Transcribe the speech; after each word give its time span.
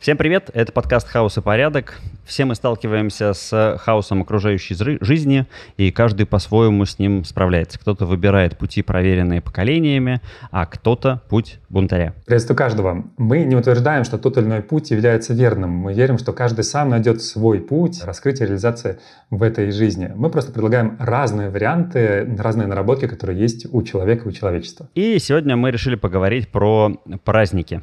Всем 0.00 0.16
привет, 0.16 0.48
это 0.54 0.72
подкаст 0.72 1.08
«Хаос 1.08 1.36
и 1.36 1.42
порядок». 1.42 2.00
Все 2.24 2.46
мы 2.46 2.54
сталкиваемся 2.54 3.34
с 3.34 3.76
хаосом 3.82 4.22
окружающей 4.22 4.74
жизни, 5.04 5.44
и 5.76 5.90
каждый 5.90 6.24
по-своему 6.24 6.86
с 6.86 6.98
ним 6.98 7.22
справляется. 7.24 7.78
Кто-то 7.78 8.06
выбирает 8.06 8.56
пути, 8.56 8.80
проверенные 8.80 9.42
поколениями, 9.42 10.22
а 10.50 10.64
кто-то 10.64 11.20
путь 11.28 11.58
бунтаря. 11.68 12.14
Приветствую 12.24 12.56
каждого. 12.56 13.04
Мы 13.18 13.40
не 13.40 13.56
утверждаем, 13.56 14.04
что 14.04 14.16
тот 14.16 14.38
или 14.38 14.44
иной 14.44 14.62
путь 14.62 14.90
является 14.90 15.34
верным. 15.34 15.70
Мы 15.70 15.92
верим, 15.92 16.16
что 16.16 16.32
каждый 16.32 16.64
сам 16.64 16.88
найдет 16.88 17.20
свой 17.20 17.60
путь 17.60 18.02
раскрытия 18.02 18.46
реализации 18.46 19.00
в 19.28 19.42
этой 19.42 19.70
жизни. 19.70 20.10
Мы 20.14 20.30
просто 20.30 20.52
предлагаем 20.52 20.96
разные 20.98 21.50
варианты, 21.50 22.26
разные 22.38 22.68
наработки, 22.68 23.06
которые 23.06 23.38
есть 23.38 23.66
у 23.70 23.82
человека 23.82 24.24
и 24.24 24.28
у 24.28 24.32
человечества. 24.32 24.88
И 24.94 25.18
сегодня 25.18 25.56
мы 25.56 25.70
решили 25.70 25.96
поговорить 25.96 26.48
про 26.48 26.96
праздники. 27.24 27.82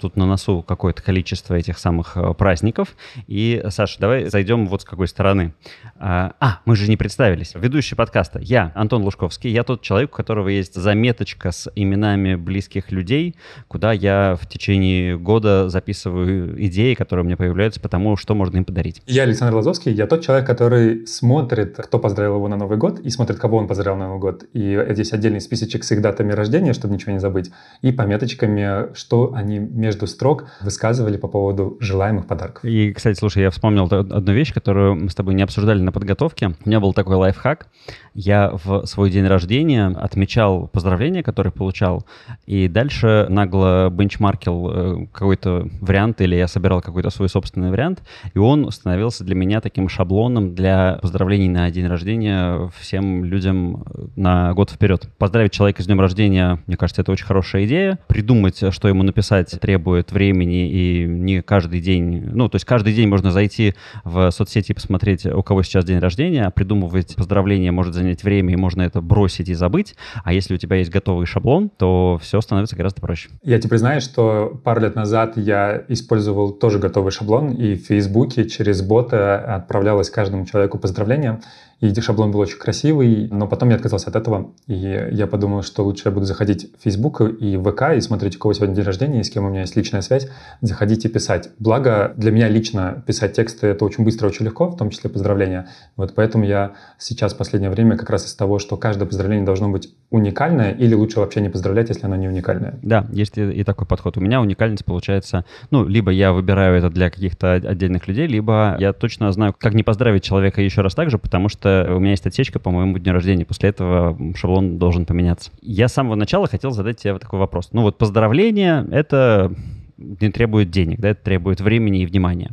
Тут 0.00 0.16
на 0.16 0.26
носу 0.26 0.62
какое-то 0.62 1.02
количество 1.02 1.54
этих 1.54 1.78
самых 1.78 2.16
э, 2.16 2.34
праздников. 2.34 2.94
И, 3.26 3.62
Саша, 3.70 3.98
давай 3.98 4.26
зайдем 4.26 4.66
вот 4.66 4.82
с 4.82 4.84
какой 4.84 5.08
стороны. 5.08 5.54
А, 5.96 6.34
а, 6.40 6.60
мы 6.64 6.76
же 6.76 6.88
не 6.88 6.96
представились. 6.96 7.52
Ведущий 7.54 7.94
подкаста. 7.94 8.40
Я, 8.40 8.72
Антон 8.74 9.02
Лужковский. 9.02 9.50
Я 9.50 9.62
тот 9.62 9.82
человек, 9.82 10.10
у 10.12 10.16
которого 10.16 10.48
есть 10.48 10.74
заметочка 10.74 11.50
с 11.50 11.70
именами 11.74 12.34
близких 12.34 12.92
людей, 12.92 13.36
куда 13.68 13.92
я 13.92 14.36
в 14.40 14.46
течение 14.46 15.18
года 15.18 15.68
записываю 15.68 16.62
идеи, 16.66 16.94
которые 16.94 17.24
у 17.24 17.26
меня 17.26 17.36
появляются 17.36 17.80
по 17.80 17.88
тому, 17.88 18.16
что 18.16 18.34
можно 18.34 18.58
им 18.58 18.64
подарить. 18.64 19.02
Я 19.06 19.22
Александр 19.22 19.54
Лазовский. 19.56 19.92
Я 19.92 20.06
тот 20.06 20.22
человек, 20.22 20.46
который 20.46 21.06
смотрит, 21.06 21.76
кто 21.76 21.98
поздравил 21.98 22.36
его 22.36 22.48
на 22.48 22.56
Новый 22.56 22.78
год, 22.78 23.00
и 23.00 23.10
смотрит, 23.10 23.38
кого 23.38 23.58
он 23.58 23.66
поздравил 23.66 23.98
на 23.98 24.08
Новый 24.08 24.20
год. 24.20 24.44
И 24.52 24.84
здесь 24.90 25.12
отдельный 25.12 25.40
списочек 25.40 25.84
с 25.84 25.92
их 25.92 26.02
датами 26.02 26.32
рождения, 26.32 26.72
чтобы 26.72 26.94
ничего 26.94 27.12
не 27.12 27.20
забыть, 27.20 27.50
и 27.82 27.92
пометочками, 27.92 28.94
что 28.94 29.32
они 29.34 29.53
они 29.54 29.66
между 29.66 30.06
строк 30.06 30.46
высказывали 30.60 31.16
по 31.16 31.28
поводу 31.28 31.76
желаемых 31.80 32.26
подарков. 32.26 32.64
И, 32.64 32.92
кстати, 32.92 33.18
слушай, 33.18 33.42
я 33.42 33.50
вспомнил 33.50 33.84
одну 33.84 34.32
вещь, 34.32 34.52
которую 34.52 34.96
мы 34.96 35.10
с 35.10 35.14
тобой 35.14 35.34
не 35.34 35.42
обсуждали 35.42 35.80
на 35.80 35.92
подготовке. 35.92 36.54
У 36.64 36.68
меня 36.68 36.80
был 36.80 36.92
такой 36.92 37.16
лайфхак. 37.16 37.68
Я 38.14 38.52
в 38.52 38.86
свой 38.86 39.10
день 39.10 39.26
рождения 39.26 39.86
отмечал 39.86 40.68
поздравления, 40.68 41.22
которые 41.22 41.52
получал, 41.52 42.06
и 42.46 42.68
дальше 42.68 43.26
нагло 43.28 43.90
бенчмаркил 43.90 44.70
э, 44.70 45.06
какой-то 45.12 45.68
вариант, 45.80 46.20
или 46.20 46.36
я 46.36 46.46
собирал 46.46 46.80
какой-то 46.80 47.10
свой 47.10 47.28
собственный 47.28 47.70
вариант, 47.70 48.02
и 48.32 48.38
он 48.38 48.70
становился 48.70 49.24
для 49.24 49.34
меня 49.34 49.60
таким 49.60 49.88
шаблоном 49.88 50.54
для 50.54 50.98
поздравлений 51.02 51.48
на 51.48 51.68
день 51.72 51.86
рождения 51.86 52.70
всем 52.78 53.24
людям 53.24 53.84
на 54.14 54.52
год 54.54 54.70
вперед. 54.70 55.08
Поздравить 55.18 55.52
человека 55.52 55.82
с 55.82 55.86
днем 55.86 56.00
рождения, 56.00 56.60
мне 56.66 56.76
кажется, 56.76 57.02
это 57.02 57.10
очень 57.10 57.26
хорошая 57.26 57.64
идея. 57.66 57.98
Придумать, 58.06 58.62
что 58.72 58.86
ему 58.86 59.02
написать, 59.02 59.43
писать 59.44 59.60
требует 59.60 60.12
времени, 60.12 60.68
и 60.68 61.06
не 61.06 61.42
каждый 61.42 61.80
день, 61.80 62.22
ну, 62.32 62.48
то 62.48 62.56
есть 62.56 62.64
каждый 62.64 62.92
день 62.92 63.08
можно 63.08 63.30
зайти 63.30 63.74
в 64.04 64.30
соцсети 64.30 64.72
и 64.72 64.74
посмотреть, 64.74 65.26
у 65.26 65.42
кого 65.42 65.62
сейчас 65.62 65.84
день 65.84 65.98
рождения, 65.98 66.44
а 66.44 66.50
придумывать 66.50 67.14
поздравления 67.16 67.70
может 67.72 67.94
занять 67.94 68.22
время, 68.22 68.52
и 68.52 68.56
можно 68.56 68.82
это 68.82 69.00
бросить 69.00 69.48
и 69.48 69.54
забыть. 69.54 69.94
А 70.24 70.32
если 70.32 70.54
у 70.54 70.56
тебя 70.56 70.76
есть 70.76 70.90
готовый 70.90 71.26
шаблон, 71.26 71.70
то 71.70 72.18
все 72.22 72.40
становится 72.40 72.76
гораздо 72.76 73.00
проще. 73.00 73.30
Я 73.42 73.58
тебе 73.58 73.70
признаюсь, 73.70 74.04
что 74.04 74.60
пару 74.64 74.80
лет 74.80 74.94
назад 74.94 75.36
я 75.36 75.84
использовал 75.88 76.52
тоже 76.52 76.78
готовый 76.78 77.12
шаблон, 77.12 77.52
и 77.52 77.74
в 77.74 77.86
Фейсбуке 77.86 78.48
через 78.48 78.82
бота 78.82 79.38
отправлялось 79.38 80.10
каждому 80.10 80.46
человеку 80.46 80.78
поздравления. 80.78 81.40
И 81.80 82.00
шаблон 82.00 82.30
был 82.30 82.40
очень 82.40 82.58
красивый, 82.58 83.28
но 83.30 83.46
потом 83.46 83.70
я 83.70 83.76
отказался 83.76 84.10
от 84.10 84.16
этого, 84.16 84.52
и 84.66 85.08
я 85.10 85.26
подумал, 85.26 85.62
что 85.62 85.84
лучше 85.84 86.02
я 86.06 86.10
буду 86.10 86.26
заходить 86.26 86.70
в 86.78 86.82
Facebook 86.82 87.20
и 87.20 87.56
ВК 87.56 87.94
и 87.96 88.00
смотреть, 88.00 88.36
у 88.36 88.38
кого 88.38 88.52
сегодня 88.54 88.74
день 88.74 88.84
рождения, 88.84 89.20
и 89.20 89.24
с 89.24 89.30
кем 89.30 89.44
у 89.44 89.50
меня 89.50 89.60
есть 89.60 89.76
личная 89.76 90.00
связь, 90.00 90.28
заходить 90.60 91.04
и 91.04 91.08
писать. 91.08 91.50
Благо, 91.58 92.12
для 92.16 92.30
меня 92.30 92.48
лично 92.48 93.02
писать 93.06 93.34
тексты— 93.34 93.66
это 93.68 93.84
очень 93.84 94.04
быстро, 94.04 94.26
очень 94.26 94.44
легко, 94.44 94.68
в 94.68 94.76
том 94.76 94.90
числе 94.90 95.10
поздравления. 95.10 95.68
Вот 95.96 96.14
поэтому 96.14 96.44
я 96.44 96.72
сейчас 96.98 97.34
в 97.34 97.36
последнее 97.36 97.70
время 97.70 97.96
как 97.96 98.10
раз 98.10 98.26
из 98.26 98.34
того, 98.34 98.58
что 98.58 98.76
каждое 98.76 99.06
поздравление 99.06 99.44
должно 99.44 99.68
быть 99.68 99.92
уникальное, 100.10 100.72
или 100.72 100.94
лучше 100.94 101.20
вообще 101.20 101.40
не 101.40 101.48
поздравлять, 101.48 101.88
если 101.88 102.06
оно 102.06 102.16
не 102.16 102.28
уникальное. 102.28 102.78
Да, 102.82 103.06
есть 103.12 103.36
и, 103.36 103.50
и 103.50 103.64
такой 103.64 103.86
подход. 103.86 104.16
У 104.16 104.20
меня 104.20 104.40
уникальность 104.40 104.84
получается, 104.84 105.44
ну, 105.70 105.86
либо 105.86 106.10
я 106.10 106.32
выбираю 106.32 106.76
это 106.76 106.90
для 106.90 107.10
каких-то 107.10 107.54
отдельных 107.54 108.06
людей, 108.08 108.26
либо 108.26 108.76
я 108.78 108.92
точно 108.92 109.30
знаю, 109.32 109.54
как 109.58 109.74
не 109.74 109.82
поздравить 109.82 110.22
человека 110.22 110.62
еще 110.62 110.82
раз 110.82 110.94
так 110.94 111.10
же, 111.10 111.18
потому 111.18 111.48
что 111.48 111.63
у 111.64 111.98
меня 111.98 112.12
есть 112.12 112.26
отсечка 112.26 112.58
по 112.58 112.70
моему 112.70 112.98
дню 112.98 113.12
рождения. 113.12 113.44
После 113.44 113.70
этого 113.70 114.18
шаблон 114.36 114.78
должен 114.78 115.06
поменяться. 115.06 115.50
Я 115.62 115.88
с 115.88 115.92
самого 115.92 116.14
начала 116.14 116.46
хотел 116.46 116.70
задать 116.70 116.98
тебе 116.98 117.18
такой 117.18 117.38
вопрос. 117.38 117.70
Ну 117.72 117.82
вот 117.82 117.98
поздравление— 117.98 118.86
это 118.92 119.52
не 119.96 120.30
требует 120.30 120.70
денег, 120.70 121.00
да, 121.00 121.10
это 121.10 121.22
требует 121.22 121.60
времени 121.60 122.02
и 122.02 122.06
внимания. 122.06 122.50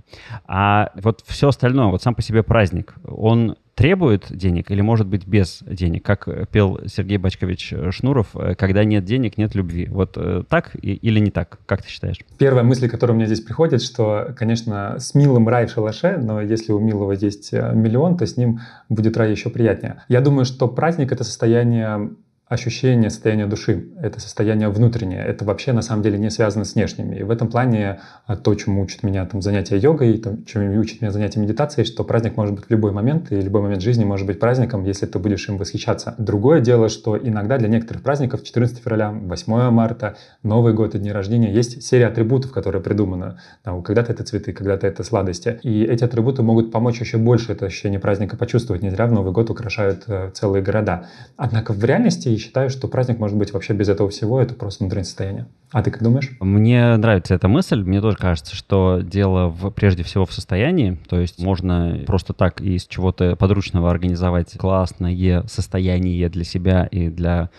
А 0.47 0.91
вот 0.95 1.23
все 1.25 1.49
остальное, 1.49 1.87
вот 1.87 2.01
сам 2.01 2.15
по 2.15 2.21
себе 2.21 2.43
праздник, 2.43 2.95
он 3.03 3.55
требует 3.81 4.27
денег 4.29 4.69
или 4.69 4.81
может 4.81 5.07
быть 5.07 5.25
без 5.25 5.63
денег, 5.65 6.05
как 6.05 6.27
пел 6.49 6.79
Сергей 6.85 7.17
Бачкович 7.17 7.73
Шнуров, 7.89 8.35
когда 8.57 8.83
нет 8.83 9.05
денег, 9.05 9.37
нет 9.37 9.55
любви. 9.55 9.87
Вот 9.89 10.17
э, 10.17 10.43
так 10.47 10.75
или 10.81 11.19
не 11.19 11.31
так? 11.31 11.57
Как 11.65 11.81
ты 11.81 11.89
считаешь? 11.89 12.19
Первая 12.37 12.63
мысль, 12.63 12.87
которая 12.87 13.15
у 13.15 13.17
меня 13.17 13.25
здесь 13.25 13.41
приходит, 13.41 13.81
что, 13.81 14.35
конечно, 14.37 14.99
с 14.99 15.15
милым 15.15 15.47
рай 15.47 15.65
в 15.65 15.71
шалаше, 15.71 16.17
но 16.17 16.41
если 16.41 16.71
у 16.73 16.79
милого 16.79 17.13
есть 17.13 17.53
э, 17.53 17.71
миллион, 17.73 18.17
то 18.17 18.25
с 18.27 18.37
ним 18.37 18.59
будет 18.87 19.17
рай 19.17 19.31
еще 19.31 19.49
приятнее. 19.49 20.03
Я 20.07 20.21
думаю, 20.21 20.45
что 20.45 20.67
праздник— 20.67 21.11
это 21.13 21.23
состояние 21.23 22.11
ощущение 22.51 23.09
состояния 23.09 23.47
души, 23.47 23.87
это 24.01 24.19
состояние 24.19 24.67
внутреннее, 24.67 25.23
это 25.23 25.45
вообще 25.45 25.71
на 25.71 25.81
самом 25.81 26.03
деле 26.03 26.17
не 26.17 26.29
связано 26.29 26.65
с 26.65 26.75
внешними. 26.75 27.15
И 27.15 27.23
в 27.23 27.31
этом 27.31 27.47
плане 27.47 28.01
а, 28.27 28.35
то, 28.35 28.53
чему 28.55 28.81
учат 28.81 29.03
меня 29.03 29.25
там, 29.25 29.41
занятия 29.41 29.77
йогой, 29.77 30.17
там, 30.17 30.43
чему 30.43 30.77
учат 30.77 30.99
меня 30.99 31.11
занятия 31.11 31.39
медитацией, 31.39 31.85
что 31.85 32.03
праздник 32.03 32.35
может 32.35 32.53
быть 32.53 32.65
в 32.65 32.69
любой 32.69 32.91
момент, 32.91 33.31
и 33.31 33.39
любой 33.39 33.61
момент 33.61 33.81
жизни 33.81 34.03
может 34.03 34.27
быть 34.27 34.37
праздником, 34.37 34.83
если 34.83 35.05
ты 35.05 35.17
будешь 35.17 35.47
им 35.47 35.57
восхищаться. 35.57 36.13
Другое 36.17 36.59
дело, 36.59 36.89
что 36.89 37.17
иногда 37.17 37.57
для 37.57 37.69
некоторых 37.69 38.03
праздников 38.03 38.43
14 38.43 38.79
февраля, 38.79 39.11
8 39.11 39.69
марта, 39.69 40.17
Новый 40.43 40.73
год 40.73 40.93
и 40.95 40.99
дни 40.99 41.13
рождения 41.13 41.53
есть 41.53 41.81
серия 41.81 42.07
атрибутов, 42.07 42.51
которые 42.51 42.83
придуманы. 42.83 43.37
Когда-то 43.63 44.11
это 44.11 44.25
цветы, 44.25 44.51
когда-то 44.51 44.87
это 44.87 45.03
сладости. 45.03 45.57
И 45.63 45.83
эти 45.83 46.03
атрибуты 46.03 46.43
могут 46.43 46.69
помочь 46.69 46.99
еще 46.99 47.17
больше 47.17 47.53
это 47.53 47.67
ощущение 47.67 48.01
праздника 48.01 48.35
почувствовать. 48.35 48.83
Не 48.83 48.89
зря 48.89 49.07
в 49.07 49.13
Новый 49.13 49.31
год 49.31 49.49
украшают 49.49 50.03
э, 50.07 50.31
целые 50.33 50.61
города. 50.61 51.07
Однако 51.37 51.71
в 51.71 51.83
реальности 51.85 52.40
считаю, 52.41 52.69
что 52.69 52.87
праздник 52.87 53.19
может 53.19 53.37
быть 53.37 53.53
вообще 53.53 53.73
без 53.73 53.89
этого 53.89 54.09
всего, 54.09 54.41
это 54.41 54.53
просто 54.53 54.83
внутреннее 54.83 55.05
состояние. 55.05 55.47
А 55.71 55.81
ты 55.81 55.91
как 55.91 56.03
думаешь? 56.03 56.29
Мне 56.39 56.97
нравится 56.97 57.33
эта 57.33 57.47
мысль. 57.47 57.81
Мне 57.81 58.01
тоже 58.01 58.17
кажется, 58.17 58.55
что 58.55 58.99
дело 59.01 59.47
в, 59.47 59.69
прежде 59.71 60.03
всего 60.03 60.25
в 60.25 60.33
состоянии. 60.33 60.97
То 61.07 61.19
есть 61.19 61.41
можно 61.41 61.99
просто 62.05 62.33
так 62.33 62.59
из 62.59 62.85
чего-то 62.85 63.35
подручного 63.37 63.89
организовать 63.89 64.57
классное 64.57 65.43
состояние 65.47 66.27
для 66.29 66.43
себя 66.43 66.85
и 66.85 67.07
для 67.07 67.49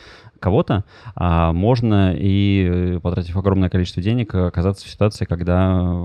кого-то, 0.40 0.84
а 1.14 1.52
можно 1.52 2.12
и, 2.14 2.98
потратив 3.02 3.36
огромное 3.36 3.70
количество 3.70 4.02
денег, 4.02 4.34
оказаться 4.34 4.84
в 4.86 4.90
ситуации, 4.90 5.24
когда 5.24 6.04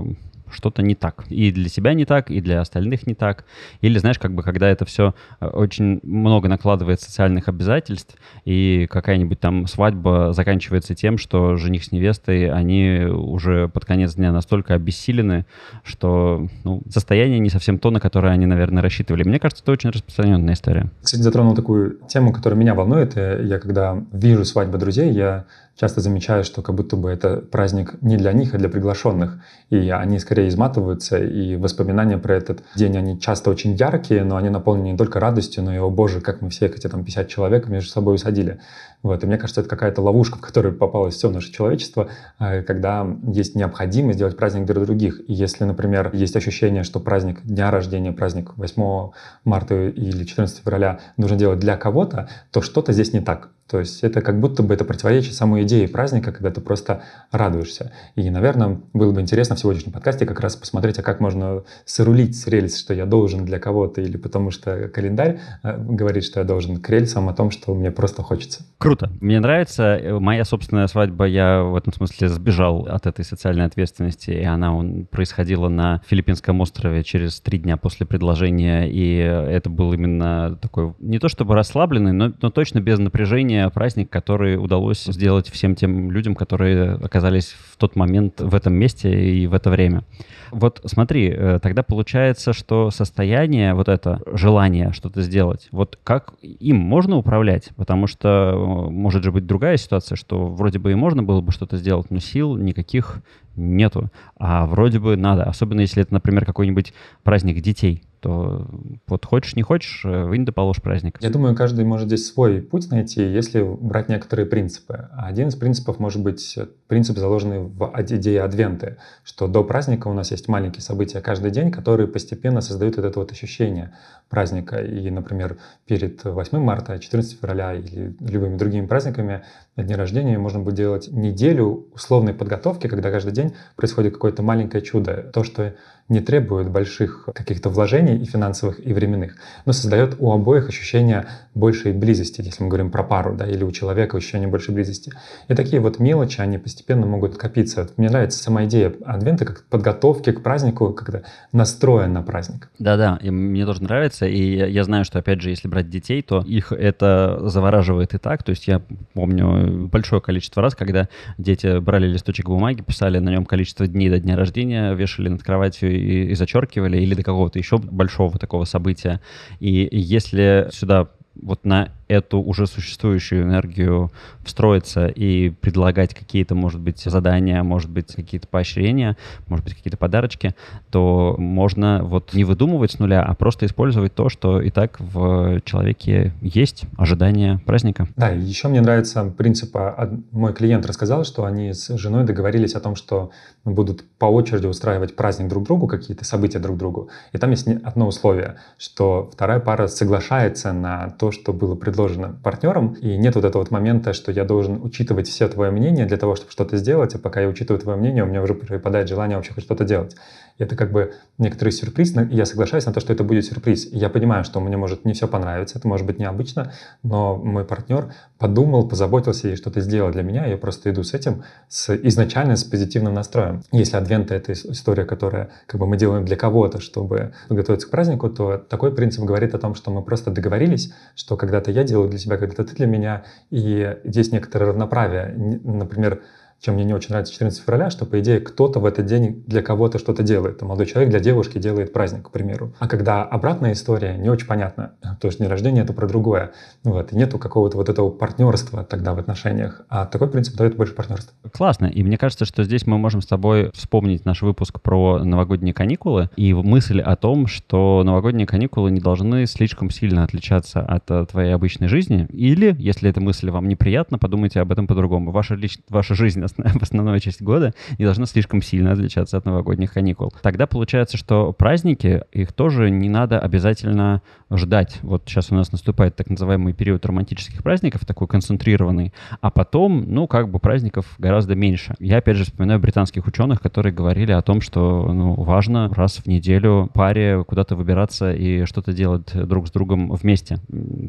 что-то 0.50 0.82
не 0.82 0.94
так. 0.94 1.24
И 1.28 1.50
для 1.50 1.68
себя 1.68 1.94
не 1.94 2.04
так, 2.04 2.30
и 2.30 2.40
для 2.40 2.60
остальных 2.60 3.06
не 3.06 3.14
так. 3.14 3.44
Или, 3.80 3.98
знаешь, 3.98 4.18
как 4.18 4.34
бы, 4.34 4.42
когда 4.42 4.68
это 4.68 4.84
все 4.84 5.14
э, 5.40 5.46
очень 5.46 6.00
много 6.02 6.48
накладывает 6.48 7.00
социальных 7.00 7.48
обязательств, 7.48 8.16
и 8.44 8.86
какая-нибудь 8.90 9.40
там 9.40 9.66
свадьба 9.66 10.32
заканчивается 10.32 10.94
тем, 10.94 11.18
что 11.18 11.56
жених 11.56 11.84
с 11.84 11.92
невестой, 11.92 12.50
они 12.50 13.06
уже 13.06 13.68
под 13.68 13.84
конец 13.84 14.14
дня 14.14 14.32
настолько 14.32 14.74
обессилены, 14.74 15.46
что 15.84 16.48
ну, 16.64 16.82
состояние 16.90 17.38
не 17.38 17.50
совсем 17.50 17.78
то, 17.78 17.90
на 17.90 18.00
которое 18.00 18.32
они, 18.32 18.46
наверное, 18.46 18.82
рассчитывали. 18.82 19.22
Мне 19.22 19.38
кажется, 19.38 19.62
это 19.62 19.72
очень 19.72 19.90
распространенная 19.90 20.54
история. 20.54 20.90
Кстати, 21.02 21.22
затронул 21.22 21.54
такую 21.54 21.98
тему, 22.08 22.32
которая 22.32 22.58
меня 22.58 22.74
волнует. 22.74 23.16
Я 23.16 23.58
когда 23.58 24.02
вижу 24.12 24.44
свадьбы 24.44 24.78
друзей, 24.78 25.12
я 25.12 25.46
часто 25.78 26.00
замечаю, 26.00 26.44
что 26.44 26.62
как 26.62 26.74
будто 26.74 26.96
бы 26.96 27.08
это 27.08 27.36
праздник 27.36 27.94
не 28.02 28.16
для 28.16 28.32
них, 28.32 28.54
а 28.54 28.58
для 28.58 28.68
приглашенных. 28.68 29.38
И 29.70 29.90
они 29.90 30.18
скорее 30.18 30.37
изматываются, 30.46 31.18
и 31.18 31.56
воспоминания 31.56 32.18
про 32.18 32.36
этот 32.36 32.62
день, 32.76 32.96
они 32.96 33.18
часто 33.18 33.50
очень 33.50 33.74
яркие, 33.74 34.22
но 34.22 34.36
они 34.36 34.50
наполнены 34.50 34.92
не 34.92 34.96
только 34.96 35.18
радостью, 35.18 35.64
но 35.64 35.74
и, 35.74 35.78
о 35.78 35.90
боже, 35.90 36.20
как 36.20 36.42
мы 36.42 36.50
все 36.50 36.66
эти 36.66 36.86
там 36.86 37.04
50 37.04 37.28
человек 37.28 37.66
между 37.68 37.90
собой 37.90 38.14
усадили. 38.14 38.60
Вот. 39.02 39.22
И 39.22 39.26
мне 39.26 39.38
кажется, 39.38 39.60
это 39.60 39.70
какая-то 39.70 40.02
ловушка, 40.02 40.38
в 40.38 40.40
которую 40.40 40.76
попалось 40.76 41.14
все 41.14 41.30
наше 41.30 41.52
человечество, 41.52 42.08
э, 42.38 42.62
когда 42.62 43.06
есть 43.32 43.54
необходимость 43.54 44.18
сделать 44.18 44.36
праздник 44.36 44.66
для 44.66 44.74
других. 44.74 45.20
И 45.28 45.32
если, 45.32 45.64
например, 45.64 46.10
есть 46.12 46.36
ощущение, 46.36 46.82
что 46.82 47.00
праздник 47.00 47.42
дня 47.42 47.70
рождения, 47.70 48.12
праздник 48.12 48.56
8 48.56 49.10
марта 49.44 49.88
или 49.88 50.24
14 50.24 50.58
февраля 50.58 51.00
нужно 51.16 51.36
делать 51.36 51.58
для 51.58 51.76
кого-то, 51.76 52.28
то 52.50 52.60
что-то 52.60 52.92
здесь 52.92 53.12
не 53.12 53.20
так. 53.20 53.50
То 53.70 53.80
есть 53.80 54.02
это 54.02 54.22
как 54.22 54.40
будто 54.40 54.62
бы 54.62 54.72
это 54.72 54.84
противоречит 54.84 55.34
самой 55.34 55.64
идее 55.64 55.88
праздника, 55.88 56.32
когда 56.32 56.50
ты 56.50 56.60
просто 56.62 57.02
радуешься. 57.30 57.92
И, 58.16 58.30
наверное, 58.30 58.80
было 58.94 59.12
бы 59.12 59.20
интересно 59.20 59.56
в 59.56 59.60
сегодняшнем 59.60 59.92
подкасте 59.92 60.24
как 60.24 60.40
раз 60.40 60.56
посмотреть, 60.56 60.98
а 60.98 61.02
как 61.02 61.20
можно 61.20 61.64
срулить 61.84 62.38
с 62.38 62.46
рельс, 62.46 62.78
что 62.78 62.94
я 62.94 63.04
должен 63.04 63.44
для 63.44 63.58
кого-то, 63.58 64.00
или 64.00 64.16
потому 64.16 64.50
что 64.50 64.88
календарь 64.88 65.40
э, 65.62 65.76
говорит, 65.78 66.24
что 66.24 66.40
я 66.40 66.46
должен 66.46 66.78
к 66.78 66.88
рельсам 66.88 67.28
о 67.28 67.34
том, 67.34 67.50
что 67.50 67.74
мне 67.74 67.90
просто 67.90 68.22
хочется. 68.22 68.64
Круто. 68.78 69.10
Мне 69.20 69.38
нравится. 69.38 70.00
Моя 70.18 70.44
собственная 70.44 70.86
свадьба, 70.86 71.26
я 71.26 71.62
в 71.62 71.76
этом 71.76 71.92
смысле 71.92 72.28
сбежал 72.28 72.86
от 72.86 73.06
этой 73.06 73.24
социальной 73.24 73.66
ответственности, 73.66 74.30
и 74.30 74.44
она 74.44 74.74
он, 74.74 75.06
происходила 75.06 75.68
на 75.68 76.00
Филиппинском 76.06 76.60
острове 76.62 77.04
через 77.04 77.40
три 77.40 77.58
дня 77.58 77.76
после 77.76 78.06
предложения, 78.06 78.88
и 78.88 79.16
это 79.16 79.68
был 79.68 79.92
именно 79.92 80.56
такой, 80.62 80.94
не 81.00 81.18
то 81.18 81.28
чтобы 81.28 81.54
расслабленный, 81.54 82.12
но, 82.12 82.32
но 82.40 82.50
точно 82.50 82.80
без 82.80 82.98
напряжения 82.98 83.57
праздник, 83.72 84.10
который 84.10 84.56
удалось 84.56 85.04
сделать 85.04 85.48
всем 85.48 85.74
тем 85.74 86.10
людям, 86.10 86.34
которые 86.34 86.92
оказались 86.92 87.54
в 87.72 87.76
тот 87.76 87.96
момент 87.96 88.40
в 88.40 88.54
этом 88.54 88.74
месте 88.74 89.10
и 89.10 89.46
в 89.46 89.54
это 89.54 89.70
время. 89.70 90.04
Вот 90.50 90.80
смотри, 90.86 91.28
э, 91.28 91.58
тогда 91.62 91.82
получается, 91.82 92.52
что 92.52 92.90
состояние, 92.90 93.74
вот 93.74 93.88
это 93.88 94.20
желание 94.32 94.92
что-то 94.92 95.22
сделать, 95.22 95.68
вот 95.72 95.98
как 96.04 96.34
им 96.42 96.76
можно 96.76 97.16
управлять? 97.16 97.70
Потому 97.76 98.06
что 98.06 98.28
э, 98.28 98.90
может 98.90 99.24
же 99.24 99.32
быть 99.32 99.46
другая 99.46 99.76
ситуация, 99.76 100.16
что 100.16 100.46
вроде 100.46 100.78
бы 100.78 100.92
и 100.92 100.94
можно 100.94 101.22
было 101.22 101.40
бы 101.40 101.52
что-то 101.52 101.76
сделать, 101.76 102.10
но 102.10 102.18
сил 102.18 102.56
никаких 102.56 103.20
нету. 103.56 104.10
А 104.38 104.66
вроде 104.66 104.98
бы 104.98 105.16
надо, 105.16 105.44
особенно 105.44 105.80
если 105.80 106.02
это, 106.02 106.14
например, 106.14 106.44
какой-нибудь 106.44 106.92
праздник 107.22 107.60
детей 107.60 108.02
то 108.20 108.66
вот 109.06 109.24
хочешь, 109.24 109.56
не 109.56 109.62
хочешь, 109.62 110.04
э, 110.04 110.24
вынь 110.24 110.46
положь 110.46 110.80
праздник. 110.80 111.18
Я 111.20 111.30
думаю, 111.30 111.54
каждый 111.54 111.84
может 111.84 112.08
здесь 112.08 112.26
свой 112.26 112.60
путь 112.60 112.90
найти, 112.90 113.22
если 113.22 113.62
брать 113.62 114.08
некоторые 114.08 114.46
принципы. 114.46 115.08
Один 115.16 115.48
из 115.48 115.56
принципов 115.56 115.98
может 115.98 116.22
быть 116.22 116.58
принцип, 116.86 117.18
заложенный 117.18 117.60
в 117.60 117.92
идее 117.98 118.42
Адвенты, 118.42 118.96
что 119.24 119.46
до 119.46 119.62
праздника 119.64 120.08
у 120.08 120.12
нас 120.12 120.30
есть 120.30 120.48
маленькие 120.48 120.82
события 120.82 121.20
каждый 121.20 121.50
день, 121.50 121.70
которые 121.70 122.08
постепенно 122.08 122.60
создают 122.60 122.96
вот 122.96 123.04
это 123.04 123.18
вот 123.18 123.32
ощущение 123.32 123.92
праздника. 124.28 124.82
И, 124.82 125.10
например, 125.10 125.58
перед 125.86 126.24
8 126.24 126.58
марта, 126.58 126.98
14 126.98 127.38
февраля 127.38 127.74
или 127.74 128.16
любыми 128.20 128.56
другими 128.56 128.86
праздниками 128.86 129.42
на 129.76 129.84
дне 129.84 129.96
рождения 129.96 130.38
можно 130.38 130.60
будет 130.60 130.74
делать 130.74 131.08
неделю 131.10 131.86
условной 131.94 132.34
подготовки, 132.34 132.88
когда 132.88 133.10
каждый 133.10 133.32
день 133.32 133.54
происходит 133.76 134.14
какое-то 134.14 134.42
маленькое 134.42 134.82
чудо. 134.82 135.30
То, 135.32 135.44
что 135.44 135.74
не 136.08 136.20
требует 136.20 136.70
больших 136.70 137.28
каких-то 137.34 137.68
вложений 137.68 138.07
и 138.16 138.24
финансовых, 138.24 138.84
и 138.84 138.92
временных, 138.92 139.36
но 139.66 139.72
создает 139.72 140.16
у 140.18 140.32
обоих 140.32 140.68
ощущение 140.68 141.26
большей 141.54 141.92
близости, 141.92 142.40
если 142.40 142.62
мы 142.62 142.68
говорим 142.68 142.90
про 142.90 143.02
пару, 143.02 143.34
да, 143.34 143.46
или 143.46 143.64
у 143.64 143.70
человека 143.70 144.16
ощущение 144.16 144.48
большей 144.48 144.74
близости. 144.74 145.12
И 145.48 145.54
такие 145.54 145.80
вот 145.80 145.98
мелочи, 145.98 146.40
они 146.40 146.58
постепенно 146.58 147.06
могут 147.06 147.36
копиться. 147.36 147.88
Мне 147.96 148.08
нравится 148.08 148.42
сама 148.42 148.64
идея 148.64 148.92
адвента 149.04 149.44
как 149.44 149.64
подготовки 149.64 150.32
к 150.32 150.42
празднику, 150.42 150.92
когда 150.92 151.22
настроен 151.52 152.12
на 152.12 152.22
праздник. 152.22 152.70
Да-да, 152.78 153.18
и 153.22 153.30
мне 153.30 153.66
тоже 153.66 153.82
нравится, 153.82 154.26
и 154.26 154.70
я 154.70 154.84
знаю, 154.84 155.04
что, 155.04 155.18
опять 155.18 155.40
же, 155.40 155.50
если 155.50 155.68
брать 155.68 155.90
детей, 155.90 156.22
то 156.22 156.40
их 156.46 156.72
это 156.72 157.40
завораживает 157.42 158.14
и 158.14 158.18
так, 158.18 158.42
то 158.42 158.50
есть 158.50 158.68
я 158.68 158.82
помню 159.14 159.88
большое 159.88 160.22
количество 160.22 160.62
раз, 160.62 160.74
когда 160.74 161.08
дети 161.38 161.78
брали 161.80 162.06
листочек 162.06 162.46
бумаги, 162.46 162.82
писали 162.82 163.18
на 163.18 163.30
нем 163.30 163.44
количество 163.44 163.86
дней 163.86 164.10
до 164.10 164.20
дня 164.20 164.36
рождения, 164.36 164.94
вешали 164.94 165.28
над 165.28 165.42
кроватью 165.42 165.90
и, 165.90 166.30
и 166.30 166.34
зачеркивали, 166.34 166.98
или 166.98 167.14
до 167.14 167.22
какого-то 167.22 167.58
еще 167.58 167.78
большого 167.98 168.38
такого 168.38 168.64
события. 168.64 169.20
И 169.60 169.88
если 169.92 170.68
сюда 170.72 171.08
вот 171.34 171.64
на 171.66 171.92
эту 172.08 172.40
уже 172.40 172.66
существующую 172.66 173.42
энергию 173.42 174.10
встроиться 174.44 175.06
и 175.06 175.50
предлагать 175.50 176.14
какие-то, 176.14 176.54
может 176.54 176.80
быть, 176.80 177.00
задания, 177.00 177.62
может 177.62 177.90
быть, 177.90 178.14
какие-то 178.14 178.48
поощрения, 178.48 179.16
может 179.46 179.64
быть, 179.64 179.74
какие-то 179.74 179.98
подарочки, 179.98 180.54
то 180.90 181.36
можно 181.38 182.00
вот 182.02 182.32
не 182.32 182.44
выдумывать 182.44 182.92
с 182.92 182.98
нуля, 182.98 183.22
а 183.22 183.34
просто 183.34 183.66
использовать 183.66 184.14
то, 184.14 184.28
что 184.30 184.60
и 184.60 184.70
так 184.70 184.98
в 184.98 185.60
человеке 185.64 186.32
есть, 186.40 186.84
ожидание 186.96 187.60
праздника. 187.66 188.08
Да, 188.16 188.30
еще 188.30 188.68
мне 188.68 188.80
нравится 188.80 189.24
принцип, 189.24 189.76
а, 189.76 190.10
мой 190.32 190.54
клиент 190.54 190.86
рассказал, 190.86 191.24
что 191.24 191.44
они 191.44 191.74
с 191.74 191.94
женой 191.98 192.24
договорились 192.24 192.74
о 192.74 192.80
том, 192.80 192.96
что 192.96 193.30
будут 193.64 194.04
по 194.18 194.26
очереди 194.26 194.66
устраивать 194.66 195.14
праздник 195.14 195.48
друг 195.48 195.64
другу, 195.64 195.86
какие-то 195.86 196.24
события 196.24 196.58
друг 196.58 196.78
другу. 196.78 197.10
И 197.32 197.38
там 197.38 197.50
есть 197.50 197.68
одно 197.68 198.08
условие, 198.08 198.56
что 198.78 199.28
вторая 199.32 199.60
пара 199.60 199.88
соглашается 199.88 200.72
на 200.72 201.10
то, 201.10 201.30
что 201.32 201.52
было 201.52 201.74
предложено 201.74 201.97
предложено 201.98 202.38
партнером, 202.44 202.94
и 202.94 203.16
нет 203.16 203.34
вот 203.34 203.44
этого 203.44 203.62
вот 203.62 203.72
момента, 203.72 204.12
что 204.12 204.30
я 204.30 204.44
должен 204.44 204.80
учитывать 204.82 205.26
все 205.26 205.48
твое 205.48 205.72
мнение 205.72 206.06
для 206.06 206.16
того, 206.16 206.36
чтобы 206.36 206.52
что-то 206.52 206.76
сделать, 206.76 207.14
а 207.16 207.18
пока 207.18 207.40
я 207.40 207.48
учитываю 207.48 207.80
твое 207.80 207.98
мнение, 207.98 208.22
у 208.22 208.26
меня 208.26 208.40
уже 208.40 208.54
припадает 208.54 209.08
желание 209.08 209.36
вообще 209.36 209.52
хоть 209.52 209.64
что-то 209.64 209.84
делать 209.84 210.14
это 210.58 210.76
как 210.76 210.92
бы 210.92 211.14
некоторый 211.38 211.70
сюрприз, 211.70 212.14
я 212.30 212.46
соглашаюсь 212.46 212.86
на 212.86 212.92
то, 212.92 213.00
что 213.00 213.12
это 213.12 213.24
будет 213.24 213.44
сюрприз. 213.44 213.88
Я 213.92 214.08
понимаю, 214.08 214.44
что 214.44 214.60
мне 214.60 214.76
может 214.76 215.04
не 215.04 215.12
все 215.12 215.28
понравиться, 215.28 215.78
это 215.78 215.86
может 215.86 216.06
быть 216.06 216.18
необычно, 216.18 216.72
но 217.02 217.36
мой 217.36 217.64
партнер 217.64 218.12
подумал, 218.38 218.88
позаботился 218.88 219.48
и 219.48 219.56
что-то 219.56 219.80
сделал 219.80 220.10
для 220.10 220.22
меня, 220.22 220.46
я 220.46 220.56
просто 220.56 220.90
иду 220.90 221.02
с 221.02 221.14
этим 221.14 221.42
с, 221.68 221.94
изначально 221.94 222.56
с 222.56 222.64
позитивным 222.64 223.14
настроем. 223.14 223.62
Если 223.72 223.96
адвент— 223.96 224.30
это 224.32 224.52
история, 224.52 225.04
которая 225.04 225.50
как 225.66 225.80
бы 225.80 225.86
мы 225.86 225.96
делаем 225.96 226.24
для 226.24 226.36
кого-то, 226.36 226.80
чтобы 226.80 227.32
подготовиться 227.48 227.86
к 227.86 227.90
празднику, 227.90 228.28
то 228.28 228.58
такой 228.58 228.94
принцип 228.94 229.24
говорит 229.24 229.54
о 229.54 229.58
том, 229.58 229.74
что 229.74 229.90
мы 229.90 230.02
просто 230.02 230.30
договорились, 230.30 230.92
что 231.14 231.36
когда-то 231.36 231.70
я 231.70 231.84
делаю 231.84 232.08
для 232.08 232.18
себя, 232.18 232.36
когда-то 232.36 232.64
ты 232.64 232.74
для 232.74 232.86
меня, 232.86 233.24
и 233.50 233.96
здесь 234.04 234.32
некоторое 234.32 234.66
равноправие. 234.66 235.34
Например, 235.64 236.22
чем 236.60 236.74
мне 236.74 236.84
не 236.84 236.92
очень 236.92 237.10
нравится 237.10 237.32
14 237.32 237.62
февраля, 237.62 237.90
что, 237.90 238.04
по 238.04 238.18
идее, 238.20 238.40
кто-то 238.40 238.80
в 238.80 238.86
этот 238.86 239.06
день 239.06 239.44
для 239.46 239.62
кого-то 239.62 239.98
что-то 239.98 240.22
делает. 240.22 240.60
Молодой 240.62 240.86
человек 240.86 241.10
для 241.10 241.20
девушки 241.20 241.58
делает 241.58 241.92
праздник, 241.92 242.28
к 242.28 242.30
примеру. 242.30 242.74
А 242.78 242.88
когда 242.88 243.22
обратная 243.22 243.72
история, 243.72 244.16
не 244.16 244.28
очень 244.28 244.46
понятно. 244.46 244.92
То 245.20 245.28
есть 245.28 245.38
день 245.38 245.48
рождения— 245.48 245.80
это 245.82 245.92
про 245.92 246.08
другое. 246.08 246.52
Вот. 246.82 247.12
И 247.12 247.16
нету 247.16 247.38
какого-то 247.38 247.76
вот 247.76 247.88
этого 247.88 248.10
партнерства 248.10 248.84
тогда 248.84 249.14
в 249.14 249.18
отношениях. 249.18 249.82
А 249.88 250.06
такой 250.06 250.28
принцип 250.28 250.56
дает 250.56 250.76
больше 250.76 250.94
партнерства. 250.94 251.32
Классно. 251.52 251.86
И 251.86 252.02
мне 252.02 252.18
кажется, 252.18 252.44
что 252.44 252.64
здесь 252.64 252.86
мы 252.86 252.98
можем 252.98 253.22
с 253.22 253.26
тобой 253.26 253.70
вспомнить 253.74 254.24
наш 254.24 254.42
выпуск 254.42 254.80
про 254.80 255.22
новогодние 255.22 255.74
каникулы 255.74 256.28
и 256.36 256.52
мысль 256.52 257.00
о 257.00 257.14
том, 257.14 257.46
что 257.46 258.02
новогодние 258.04 258.46
каникулы 258.46 258.90
не 258.90 259.00
должны 259.00 259.46
слишком 259.46 259.90
сильно 259.90 260.24
отличаться 260.24 260.80
от 260.80 261.08
э, 261.10 261.24
твоей 261.30 261.54
обычной 261.54 261.86
жизни. 261.86 262.26
Или, 262.32 262.74
если 262.78 263.08
эта 263.08 263.20
мысль 263.20 263.50
вам 263.50 263.68
неприятна, 263.68 264.18
подумайте 264.18 264.60
об 264.60 264.72
этом 264.72 264.88
по-другому. 264.88 265.30
Ваша, 265.30 265.54
лич... 265.54 265.78
Ваша 265.88 266.14
жизнь 266.14 266.47
в 266.56 266.82
основную 266.82 267.20
часть 267.20 267.42
года 267.42 267.74
не 267.98 268.04
должна 268.04 268.26
слишком 268.26 268.62
сильно 268.62 268.92
отличаться 268.92 269.36
от 269.36 269.44
новогодних 269.44 269.92
каникул. 269.92 270.32
Тогда 270.42 270.66
получается, 270.66 271.16
что 271.16 271.52
праздники, 271.52 272.22
их 272.32 272.52
тоже 272.52 272.90
не 272.90 273.08
надо 273.08 273.38
обязательно 273.38 274.22
ждать. 274.52 274.98
Вот 275.02 275.24
сейчас 275.26 275.50
у 275.50 275.54
нас 275.54 275.72
наступает 275.72 276.16
так 276.16 276.30
называемый 276.30 276.72
период 276.72 277.04
романтических 277.04 277.62
праздников, 277.62 278.04
такой 278.06 278.26
концентрированный, 278.26 279.12
а 279.40 279.50
потом, 279.50 280.04
ну, 280.06 280.26
как 280.26 280.50
бы 280.50 280.58
праздников 280.58 281.14
гораздо 281.18 281.54
меньше. 281.54 281.94
Я, 281.98 282.18
опять 282.18 282.36
же, 282.36 282.44
вспоминаю 282.44 282.80
британских 282.80 283.26
ученых, 283.26 283.60
которые 283.60 283.92
говорили 283.92 284.32
о 284.32 284.42
том, 284.42 284.60
что 284.60 285.12
ну, 285.12 285.34
важно 285.34 285.92
раз 285.94 286.16
в 286.16 286.26
неделю 286.26 286.90
паре 286.94 287.44
куда-то 287.44 287.76
выбираться 287.76 288.32
и 288.32 288.64
что-то 288.64 288.92
делать 288.92 289.30
друг 289.34 289.68
с 289.68 289.70
другом 289.70 290.10
вместе, 290.12 290.58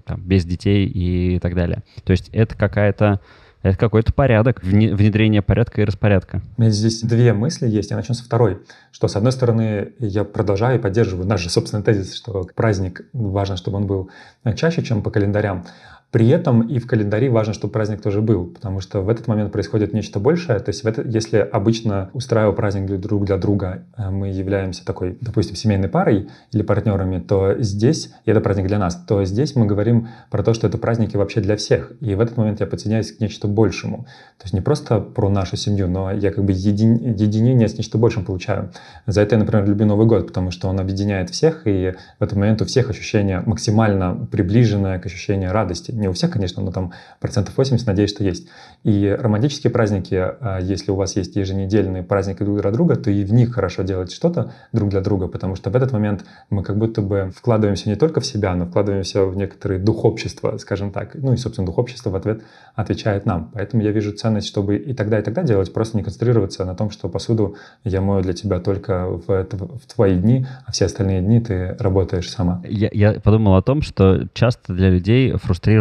там, 0.05 0.21
без 0.21 0.45
детей 0.45 0.85
и 0.87 1.39
так 1.39 1.55
далее. 1.55 1.83
То 2.03 2.11
есть 2.11 2.29
это 2.29 2.55
какая-то 2.55 3.21
это 3.61 3.77
какой-то 3.77 4.13
порядок, 4.13 4.63
внедрение 4.63 5.41
порядка 5.41 5.81
и 5.81 5.85
распорядка. 5.85 6.41
У 6.57 6.61
меня 6.61 6.71
здесь 6.71 7.01
две 7.01 7.33
мысли 7.33 7.67
есть. 7.67 7.91
Я 7.91 7.97
начну 7.97 8.15
со 8.15 8.23
второй. 8.23 8.59
Что, 8.91 9.07
с 9.07 9.15
одной 9.15 9.31
стороны, 9.31 9.93
я 9.99 10.23
продолжаю 10.23 10.79
и 10.79 10.81
поддерживаю 10.81 11.27
наш 11.27 11.41
же 11.41 11.49
собственный 11.49 11.83
тезис, 11.83 12.15
что 12.15 12.47
праздник 12.55 13.01
важно, 13.13 13.57
чтобы 13.57 13.77
он 13.77 13.87
был 13.87 14.09
чаще, 14.55 14.81
чем 14.83 15.01
по 15.01 15.11
календарям. 15.11 15.65
При 16.11 16.27
этом 16.29 16.61
и 16.61 16.79
в 16.79 16.87
календаре 16.87 17.29
важно, 17.29 17.53
чтобы 17.53 17.71
праздник 17.71 18.01
тоже 18.01 18.21
был, 18.21 18.47
потому 18.47 18.79
что 18.79 19.01
в 19.01 19.09
этот 19.09 19.27
момент 19.27 19.51
происходит 19.51 19.93
нечто 19.93 20.19
большее. 20.19 20.57
То 20.59 20.69
есть 20.69 20.83
это, 20.83 21.03
если 21.03 21.37
обычно 21.37 22.09
устраивая 22.13 22.53
праздник 22.53 22.87
для 22.87 22.97
друг 22.97 23.25
для 23.25 23.37
друга, 23.37 23.83
э, 23.95 24.09
мы 24.09 24.29
являемся 24.29 24.83
такой, 24.83 25.15
допустим, 25.21 25.55
семейной 25.55 25.87
парой 25.87 26.29
или 26.51 26.63
партнерами, 26.63 27.19
то 27.19 27.55
здесь, 27.59 28.11
и 28.25 28.31
это 28.31 28.41
праздник 28.41 28.65
для 28.65 28.79
нас, 28.79 28.95
то 28.95 29.23
здесь 29.23 29.55
мы 29.55 29.67
говорим 29.67 30.07
про 30.31 30.41
то, 30.41 30.55
что 30.55 30.65
это 30.65 30.79
праздники 30.79 31.15
вообще 31.15 31.41
для 31.41 31.55
всех. 31.55 31.91
И 32.01 32.15
в 32.15 32.21
этот 32.21 32.37
момент 32.37 32.59
я 32.59 32.65
подсоединяюсь 32.65 33.11
к 33.11 33.19
нечто 33.19 33.47
большему. 33.47 34.07
То 34.39 34.45
есть 34.45 34.53
не 34.55 34.61
просто 34.61 35.01
про 35.01 35.29
нашу 35.29 35.57
семью, 35.57 35.87
но 35.87 36.11
я 36.11 36.31
как 36.31 36.43
бы 36.43 36.53
един, 36.53 37.13
единение 37.13 37.67
с 37.67 37.77
нечто 37.77 37.99
большим 37.99 38.25
получаю. 38.25 38.71
За 39.05 39.21
это 39.21 39.35
я, 39.35 39.39
например, 39.39 39.67
люблю 39.67 39.85
Новый 39.85 40.07
год, 40.07 40.25
потому 40.25 40.49
что 40.49 40.69
он 40.69 40.79
объединяет 40.79 41.29
всех, 41.29 41.67
и 41.67 41.93
в 42.19 42.23
этот 42.23 42.35
момент 42.35 42.63
у 42.63 42.65
всех 42.65 42.89
ощущение 42.89 43.43
максимально 43.45 44.27
приближенное 44.31 44.97
к 44.97 45.05
ощущению 45.05 45.51
радости 45.51 45.98
Не 45.99 46.07
у 46.07 46.13
всех, 46.13 46.31
конечно, 46.31 46.63
но 46.63 46.71
там 46.71 46.93
процентов 47.19 47.57
80, 47.57 47.85
надеюсь, 47.85 48.11
что 48.11 48.23
есть. 48.23 48.47
И 48.83 49.15
романтические 49.19 49.71
праздники, 49.71 50.15
а, 50.15 50.59
если 50.59 50.91
у 50.91 50.95
вас 50.95 51.15
есть 51.15 51.35
еженедельные 51.35 52.03
праздники 52.03 52.43
друг 52.43 52.61
для 52.61 52.71
друга, 52.71 52.95
то 52.95 53.11
и 53.11 53.23
в 53.23 53.33
них 53.33 53.53
хорошо 53.53 53.83
делать 53.83 54.11
что-то 54.11 54.53
друг 54.71 54.89
для 54.89 55.01
друга, 55.01 55.27
потому 55.27 55.55
что 55.55 55.69
в 55.69 55.75
этот 55.75 55.91
момент 55.91 56.25
мы 56.49 56.63
как 56.63 56.77
будто 56.77 57.01
бы 57.01 57.31
вкладываемся 57.35 57.89
не 57.89 57.95
только 57.95 58.21
в 58.21 58.25
себя, 58.25 58.55
но 58.55 58.65
вкладываемся 58.65 59.25
в 59.25 59.35
некоторый 59.35 59.79
дух 59.79 60.05
общества, 60.05 60.57
скажем 60.57 60.91
так. 60.91 61.15
Ну 61.15 61.33
и, 61.33 61.37
собственно, 61.37 61.65
дух 61.65 61.77
общества 61.77 62.09
в 62.09 62.15
ответ 62.15 62.41
отвечает 62.75 63.25
нам. 63.25 63.51
Поэтому 63.53 63.83
я 63.83 63.91
вижу 63.91 64.13
ценность, 64.13 64.47
чтобы 64.47 64.77
и 64.77 64.93
тогда, 64.93 65.19
и 65.19 65.21
тогда 65.21 65.43
делать, 65.43 65.73
просто 65.73 65.97
не 65.97 66.03
концентрироваться 66.03 66.63
на 66.65 66.75
том, 66.75 66.91
что 66.91 67.09
посуду 67.09 67.57
я 67.83 68.01
мою 68.01 68.21
для 68.21 68.33
тебя 68.33 68.59
только 68.59 69.05
в, 69.07 69.27
в 69.27 69.93
твои 69.93 70.17
дни, 70.17 70.45
а 70.65 70.71
все 70.71 70.85
остальные 70.85 71.21
дни 71.21 71.41
ты 71.41 71.75
работаешь 71.79 72.29
сама. 72.29 72.61
Я, 72.67 72.89
я 72.93 73.19
подумал 73.19 73.55
о 73.55 73.61
том, 73.61 73.81
что 73.81 74.27
часто 74.33 74.73
для 74.73 74.89
людей 74.89 75.33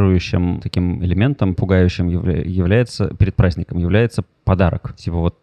фрустрирующим 0.09 0.61
таким 0.61 1.05
элементом, 1.05 1.55
пугающим 1.55 2.09
явля, 2.09 2.43
является 2.43 3.09
перед 3.15 3.35
праздником, 3.35 3.79
является 3.79 4.25
подарок. 4.45 4.95
Типа 4.97 5.17
вот 5.17 5.38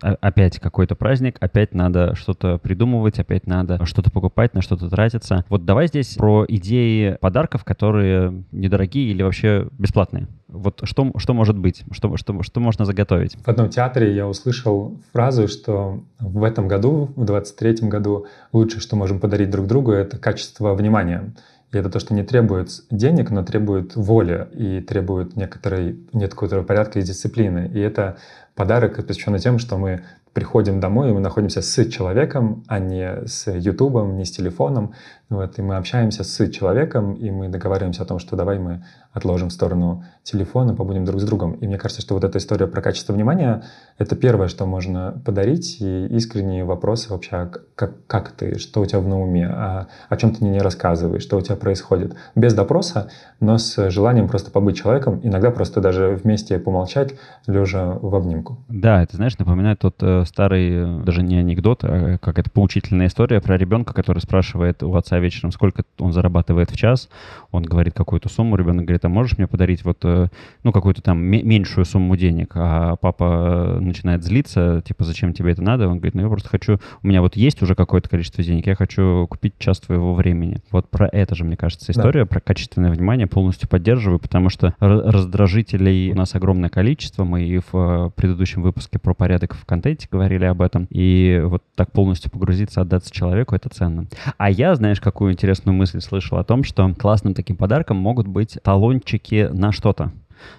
опять 0.00 0.58
какой-то 0.58 0.96
праздник, 0.96 1.36
опять 1.40 1.72
надо 1.72 2.16
что-то 2.16 2.58
придумывать, 2.58 3.20
опять 3.20 3.46
надо 3.46 3.84
что-то 3.86 4.10
покупать, 4.10 4.52
на 4.52 4.60
что-то 4.60 4.88
тратиться. 4.88 5.44
Вот 5.48 5.64
давай 5.64 5.86
здесь 5.86 6.14
про 6.14 6.44
идеи 6.48 7.16
подарков, 7.20 7.64
которые 7.64 8.44
недорогие 8.50 9.10
или 9.10 9.22
вообще 9.22 9.68
бесплатные. 9.78 10.26
Вот 10.48 10.80
что, 10.82 11.12
что 11.16 11.34
может 11.34 11.56
быть, 11.58 11.84
что, 11.92 12.16
что, 12.16 12.42
что 12.42 12.60
можно 12.60 12.84
заготовить? 12.84 13.36
В 13.44 13.48
одном 13.48 13.68
театре 13.68 14.14
я 14.14 14.26
услышал 14.26 14.98
фразу, 15.12 15.46
что 15.48 16.02
в 16.18 16.42
этом 16.42 16.68
году, 16.68 17.10
в 17.16 17.24
23 17.24 17.88
году, 17.88 18.26
лучшее, 18.52 18.80
что 18.80 18.96
можем 18.96 19.20
подарить 19.20 19.50
друг 19.50 19.66
другу, 19.66 19.92
это 19.92 20.18
качество 20.18 20.74
внимания. 20.74 21.34
И 21.74 21.78
это 21.78 21.90
то, 21.90 21.98
что 21.98 22.14
не 22.14 22.22
требует 22.22 22.70
денег, 22.90 23.30
но 23.30 23.42
требует 23.42 23.96
воли 23.96 24.48
и 24.52 24.80
требует 24.80 25.36
некоторой, 25.36 25.98
некоторого 26.12 26.64
порядка 26.64 26.98
и 26.98 27.02
дисциплины. 27.02 27.70
И 27.72 27.80
это 27.80 28.16
подарок, 28.54 28.96
посвященный 28.96 29.40
тем, 29.40 29.58
что 29.58 29.76
мы 29.76 30.04
приходим 30.32 30.80
домой, 30.80 31.10
и 31.10 31.12
мы 31.12 31.20
находимся 31.20 31.62
с 31.62 31.84
человеком, 31.86 32.64
а 32.66 32.78
не 32.80 33.26
с 33.26 33.50
Ютубом, 33.50 34.16
не 34.16 34.24
с 34.24 34.30
телефоном. 34.32 34.92
Вот, 35.28 35.58
и 35.58 35.62
мы 35.62 35.76
общаемся 35.76 36.24
с 36.24 36.50
человеком, 36.50 37.14
и 37.14 37.30
мы 37.30 37.48
договариваемся 37.48 38.02
о 38.02 38.06
том, 38.06 38.18
что 38.18 38.36
давай 38.36 38.58
мы 38.58 38.84
отложим 39.12 39.48
в 39.48 39.52
сторону 39.52 40.04
телефона, 40.24 40.74
побудем 40.74 41.04
друг 41.04 41.20
с 41.20 41.24
другом. 41.24 41.52
И 41.52 41.66
мне 41.66 41.78
кажется, 41.78 42.02
что 42.02 42.14
вот 42.14 42.24
эта 42.24 42.38
история 42.38 42.66
про 42.66 42.80
качество 42.80 43.12
внимания— 43.12 43.62
это 43.98 44.16
первое, 44.16 44.48
что 44.48 44.64
можно 44.64 45.20
подарить, 45.24 45.76
и 45.80 46.06
искренние 46.06 46.64
вопросы 46.64 47.10
вообще, 47.10 47.36
а 47.36 47.50
как, 47.74 48.06
как 48.06 48.32
ты, 48.32 48.58
что 48.58 48.80
у 48.80 48.86
тебя 48.86 49.00
в 49.00 49.06
уме, 49.06 49.46
а, 49.46 49.86
о 50.08 50.16
чем 50.16 50.34
ты 50.34 50.42
мне 50.42 50.54
не 50.54 50.60
рассказываешь, 50.60 51.22
что 51.22 51.36
у 51.36 51.40
тебя 51.42 51.56
происходит. 51.56 52.16
Без 52.34 52.54
допроса, 52.54 53.10
но 53.40 53.58
с 53.58 53.90
желанием 53.90 54.28
просто 54.28 54.50
побыть 54.50 54.78
человеком, 54.78 55.20
иногда 55.22 55.50
просто 55.50 55.82
даже 55.82 56.18
вместе 56.22 56.58
помолчать, 56.58 57.14
лежа 57.46 57.98
в 58.00 58.14
обнимку. 58.14 58.64
Да, 58.68 59.02
это, 59.02 59.16
знаешь, 59.16 59.36
напоминает 59.38 59.80
тот 59.80 59.96
э, 60.00 60.24
старый, 60.24 60.70
э, 60.70 61.02
даже 61.04 61.22
не 61.22 61.36
анекдот, 61.36 61.80
а 61.84 62.16
как 62.18 62.38
это 62.38 62.50
поучительная 62.50 63.08
история 63.08 63.42
про 63.42 63.58
ребенка, 63.58 63.92
который 63.92 64.20
спрашивает 64.20 64.82
у 64.82 64.94
отца 64.96 65.18
вечером, 65.18 65.52
сколько 65.52 65.84
он 65.98 66.12
зарабатывает 66.12 66.70
в 66.70 66.76
час, 66.76 67.10
он 67.52 67.62
говорит 67.62 67.94
какую-то 67.94 68.30
сумму, 68.30 68.56
ребенок 68.56 68.86
говорит, 68.86 69.04
а 69.04 69.08
можешь 69.10 69.36
мне 69.36 69.46
подарить 69.46 69.84
вот, 69.84 69.98
э, 70.04 70.13
ну, 70.62 70.72
какую-то 70.72 71.02
там 71.02 71.18
меньшую 71.18 71.84
сумму 71.84 72.16
денег, 72.16 72.52
а 72.54 72.96
папа 72.96 73.78
начинает 73.80 74.24
злиться, 74.24 74.82
типа, 74.86 75.04
зачем 75.04 75.32
тебе 75.32 75.52
это 75.52 75.62
надо? 75.62 75.88
Он 75.88 75.98
говорит, 75.98 76.14
ну, 76.14 76.22
я 76.22 76.28
просто 76.28 76.48
хочу, 76.48 76.78
у 77.02 77.06
меня 77.06 77.20
вот 77.20 77.36
есть 77.36 77.62
уже 77.62 77.74
какое-то 77.74 78.08
количество 78.08 78.42
денег, 78.42 78.66
я 78.66 78.74
хочу 78.74 79.26
купить 79.28 79.54
час 79.58 79.80
твоего 79.80 80.14
времени. 80.14 80.58
Вот 80.70 80.88
про 80.90 81.08
это 81.08 81.34
же, 81.34 81.44
мне 81.44 81.56
кажется, 81.56 81.92
история, 81.92 82.22
да. 82.22 82.26
про 82.26 82.40
качественное 82.40 82.90
внимание 82.90 83.26
полностью 83.26 83.68
поддерживаю, 83.68 84.18
потому 84.18 84.48
что 84.48 84.74
раздражителей 84.80 86.12
у 86.12 86.16
нас 86.16 86.34
огромное 86.34 86.70
количество, 86.70 87.24
мы 87.24 87.44
и 87.44 87.58
в 87.58 87.74
э, 87.74 88.10
предыдущем 88.14 88.62
выпуске 88.62 88.98
про 88.98 89.14
порядок 89.14 89.54
в 89.54 89.64
контенте 89.64 90.08
говорили 90.10 90.44
об 90.44 90.62
этом, 90.62 90.86
и 90.90 91.42
вот 91.44 91.62
так 91.74 91.92
полностью 91.92 92.30
погрузиться, 92.30 92.80
отдаться 92.80 93.12
человеку, 93.12 93.54
это 93.54 93.68
ценно. 93.68 94.06
А 94.38 94.50
я, 94.50 94.74
знаешь, 94.74 95.00
какую 95.00 95.32
интересную 95.32 95.74
мысль 95.76 96.00
слышал 96.00 96.38
о 96.38 96.44
том, 96.44 96.64
что 96.64 96.92
классным 96.94 97.34
таким 97.34 97.56
подарком 97.56 97.96
могут 97.96 98.26
быть 98.26 98.58
талончики 98.62 99.48
на 99.52 99.72
что-то 99.72 100.03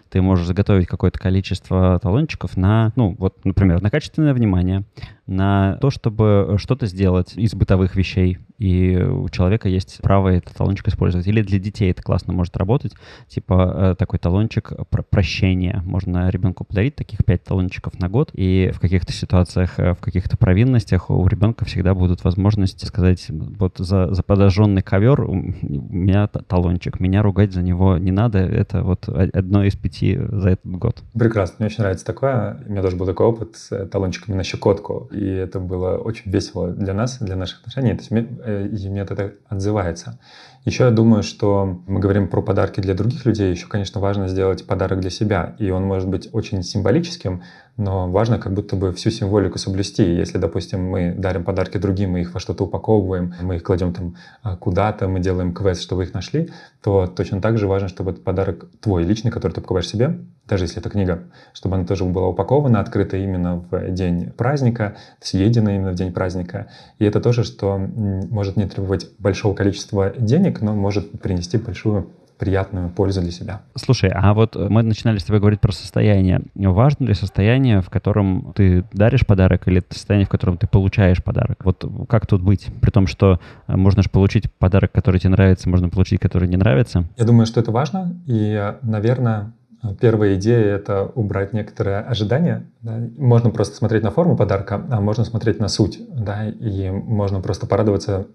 ты 0.09 0.21
можешь 0.21 0.47
заготовить 0.47 0.87
какое-то 0.87 1.19
количество 1.19 1.99
талончиков 1.99 2.57
на, 2.57 2.91
ну, 2.95 3.15
вот, 3.17 3.43
например, 3.45 3.81
на 3.81 3.89
качественное 3.89 4.33
внимание, 4.33 4.83
на 5.27 5.77
то, 5.81 5.89
чтобы 5.89 6.55
что-то 6.57 6.85
сделать 6.85 7.33
из 7.35 7.53
бытовых 7.53 7.95
вещей, 7.95 8.39
и 8.57 8.97
у 8.97 9.27
человека 9.29 9.67
есть 9.67 9.99
право 10.01 10.29
этот 10.29 10.53
талончик 10.53 10.87
использовать. 10.87 11.27
Или 11.27 11.41
для 11.41 11.59
детей 11.59 11.91
это 11.91 12.01
классно 12.01 12.33
может 12.33 12.55
работать, 12.57 12.93
типа 13.27 13.73
э, 13.75 13.95
такой 13.97 14.19
талончик 14.19 14.71
про 14.89 15.03
прощения. 15.03 15.81
Можно 15.85 16.29
ребенку 16.29 16.63
подарить 16.63 16.95
таких 16.95 17.25
пять 17.25 17.43
талончиков 17.43 17.99
на 17.99 18.09
год, 18.09 18.29
и 18.33 18.71
в 18.73 18.79
каких-то 18.79 19.11
ситуациях, 19.11 19.79
э, 19.79 19.93
в 19.93 19.99
каких-то 19.99 20.37
провинностях 20.37 21.09
у 21.09 21.27
ребенка 21.27 21.65
всегда 21.65 21.93
будут 21.93 22.23
возможности 22.23 22.85
сказать, 22.85 23.25
вот 23.29 23.77
за, 23.77 24.13
за 24.13 24.23
подожженный 24.23 24.81
ковер 24.81 25.21
у 25.21 25.33
меня 25.33 26.27
талончик, 26.27 26.99
меня 26.99 27.21
ругать 27.21 27.53
за 27.53 27.61
него 27.61 27.97
не 27.97 28.11
надо, 28.11 28.39
это 28.39 28.83
вот 28.83 29.09
одно 29.09 29.63
из 29.63 29.75
пяти 29.75 30.17
за 30.17 30.51
этот 30.51 30.71
год. 30.71 31.03
Прекрасно, 31.13 31.55
мне 31.59 31.67
очень 31.67 31.79
нравится 31.79 32.05
такое. 32.05 32.57
У 32.65 32.71
меня 32.71 32.81
тоже 32.81 32.95
был 32.95 33.05
такой 33.05 33.25
опыт 33.25 33.55
с 33.55 33.85
талончиками 33.87 34.35
на 34.35 34.43
щекотку, 34.43 35.09
и 35.11 35.25
это 35.25 35.59
было 35.59 35.97
очень 35.97 36.31
весело 36.31 36.71
для 36.71 36.93
нас, 36.93 37.17
для 37.19 37.35
наших 37.35 37.59
отношений. 37.59 37.95
То 37.95 37.99
есть 37.99 38.11
Э, 38.44 38.44
и 38.45 38.89
мне 38.89 39.01
это 39.01 39.35
отзывается. 39.47 40.19
Еще 40.65 40.85
я 40.85 40.89
думаю, 40.89 41.21
что 41.21 41.79
мы 41.85 41.99
говорим 41.99 42.27
про 42.27 42.41
подарки 42.41 42.79
для 42.81 42.95
других 42.95 43.23
людей, 43.27 43.51
еще, 43.51 43.67
конечно, 43.67 44.01
важно 44.01 44.27
сделать 44.27 44.65
подарок 44.65 44.99
для 44.99 45.11
себя. 45.11 45.55
И 45.59 45.69
он 45.69 45.83
может 45.83 46.09
быть 46.09 46.27
очень 46.31 46.63
символическим, 46.63 47.43
но 47.77 48.09
важно 48.09 48.39
как 48.39 48.53
будто 48.53 48.75
бы 48.75 48.91
всю 48.91 49.11
символику 49.11 49.59
соблюсти. 49.59 50.03
Если, 50.03 50.39
допустим, 50.39 50.83
мы 50.83 51.13
дарим 51.15 51.43
подарки 51.43 51.77
другим, 51.77 52.11
мы 52.11 52.21
их 52.21 52.33
во 52.33 52.39
что-то 52.39 52.63
упаковываем, 52.63 53.33
мы 53.41 53.57
их 53.57 53.63
кладем 53.63 53.93
там 53.93 54.15
а, 54.41 54.55
куда-то, 54.55 55.07
мы 55.07 55.19
делаем 55.19 55.53
квест, 55.53 55.81
чтобы 55.81 56.03
их 56.03 56.13
нашли, 56.15 56.49
то 56.81 57.05
точно 57.05 57.41
так 57.41 57.57
же 57.57 57.67
важно, 57.67 57.87
чтобы 57.87 58.11
этот 58.11 58.23
подарок 58.23 58.65
твой 58.79 59.03
личный, 59.03 59.29
который 59.29 59.51
ты 59.51 59.61
покупаешь 59.61 59.87
себе, 59.87 60.19
даже 60.47 60.65
если 60.65 60.79
это 60.79 60.89
книга, 60.89 61.23
чтобы 61.53 61.75
она 61.75 61.85
тоже 61.85 62.05
была 62.05 62.27
упакована, 62.27 62.79
открыта 62.79 63.17
именно 63.17 63.65
в 63.69 63.89
день 63.89 64.31
праздника, 64.31 64.95
съедена 65.19 65.75
именно 65.75 65.91
в 65.91 65.95
день 65.95 66.13
праздника. 66.13 66.67
И 66.99 67.05
это 67.05 67.19
тоже, 67.19 67.43
что 67.43 67.77
может 67.77 68.55
не 68.55 68.67
требовать 68.67 69.09
большого 69.19 69.53
количества 69.53 70.13
денег, 70.17 70.54
но 70.61 70.73
может 70.73 71.19
принести 71.21 71.57
большую 71.57 72.09
приятную 72.37 72.89
пользу 72.89 73.21
для 73.21 73.31
себя. 73.31 73.61
Слушай, 73.75 74.11
а 74.13 74.33
вот 74.33 74.55
мы 74.55 74.83
начинали 74.83 75.17
с 75.17 75.23
тобой 75.23 75.39
говорить 75.39 75.61
про 75.61 75.71
состояние. 75.71 76.41
Важно 76.55 77.05
ли 77.05 77.13
состояние, 77.13 77.81
в 77.81 77.89
котором 77.89 78.53
ты 78.53 78.83
даришь 78.91 79.25
подарок, 79.25 79.67
или 79.67 79.81
состояние, 79.89 80.25
в 80.25 80.29
котором 80.29 80.57
ты 80.57 80.67
получаешь 80.67 81.23
подарок? 81.23 81.63
Вот 81.63 81.85
как 82.09 82.27
тут 82.27 82.41
быть? 82.41 82.67
При 82.81 82.91
том, 82.91 83.07
что 83.07 83.39
э, 83.67 83.75
можно 83.75 84.03
же 84.03 84.09
получить 84.09 84.51
подарок, 84.51 84.91
который 84.91 85.19
тебе 85.19 85.31
нравится, 85.31 85.69
можно 85.69 85.89
получить, 85.89 86.19
который 86.19 86.49
не 86.49 86.57
нравится. 86.57 87.05
Я 87.17 87.25
думаю, 87.25 87.45
что 87.45 87.59
это 87.59 87.71
важно, 87.71 88.13
и, 88.25 88.73
наверное, 88.81 89.53
Первая 89.99 90.35
идея— 90.35 90.75
это 90.77 91.11
убрать 91.15 91.53
некоторые 91.53 91.99
ожидания. 91.99 92.65
Да. 92.81 92.99
Можно 93.17 93.49
просто 93.49 93.75
смотреть 93.75 94.03
на 94.03 94.11
форму 94.11 94.37
подарка, 94.37 94.85
а 94.89 95.01
можно 95.01 95.25
смотреть 95.25 95.59
на 95.59 95.67
суть. 95.67 95.99
Да, 96.09 96.47
и 96.47 96.89
можно 96.89 97.41
просто 97.41 97.67
порадоваться 97.67 98.27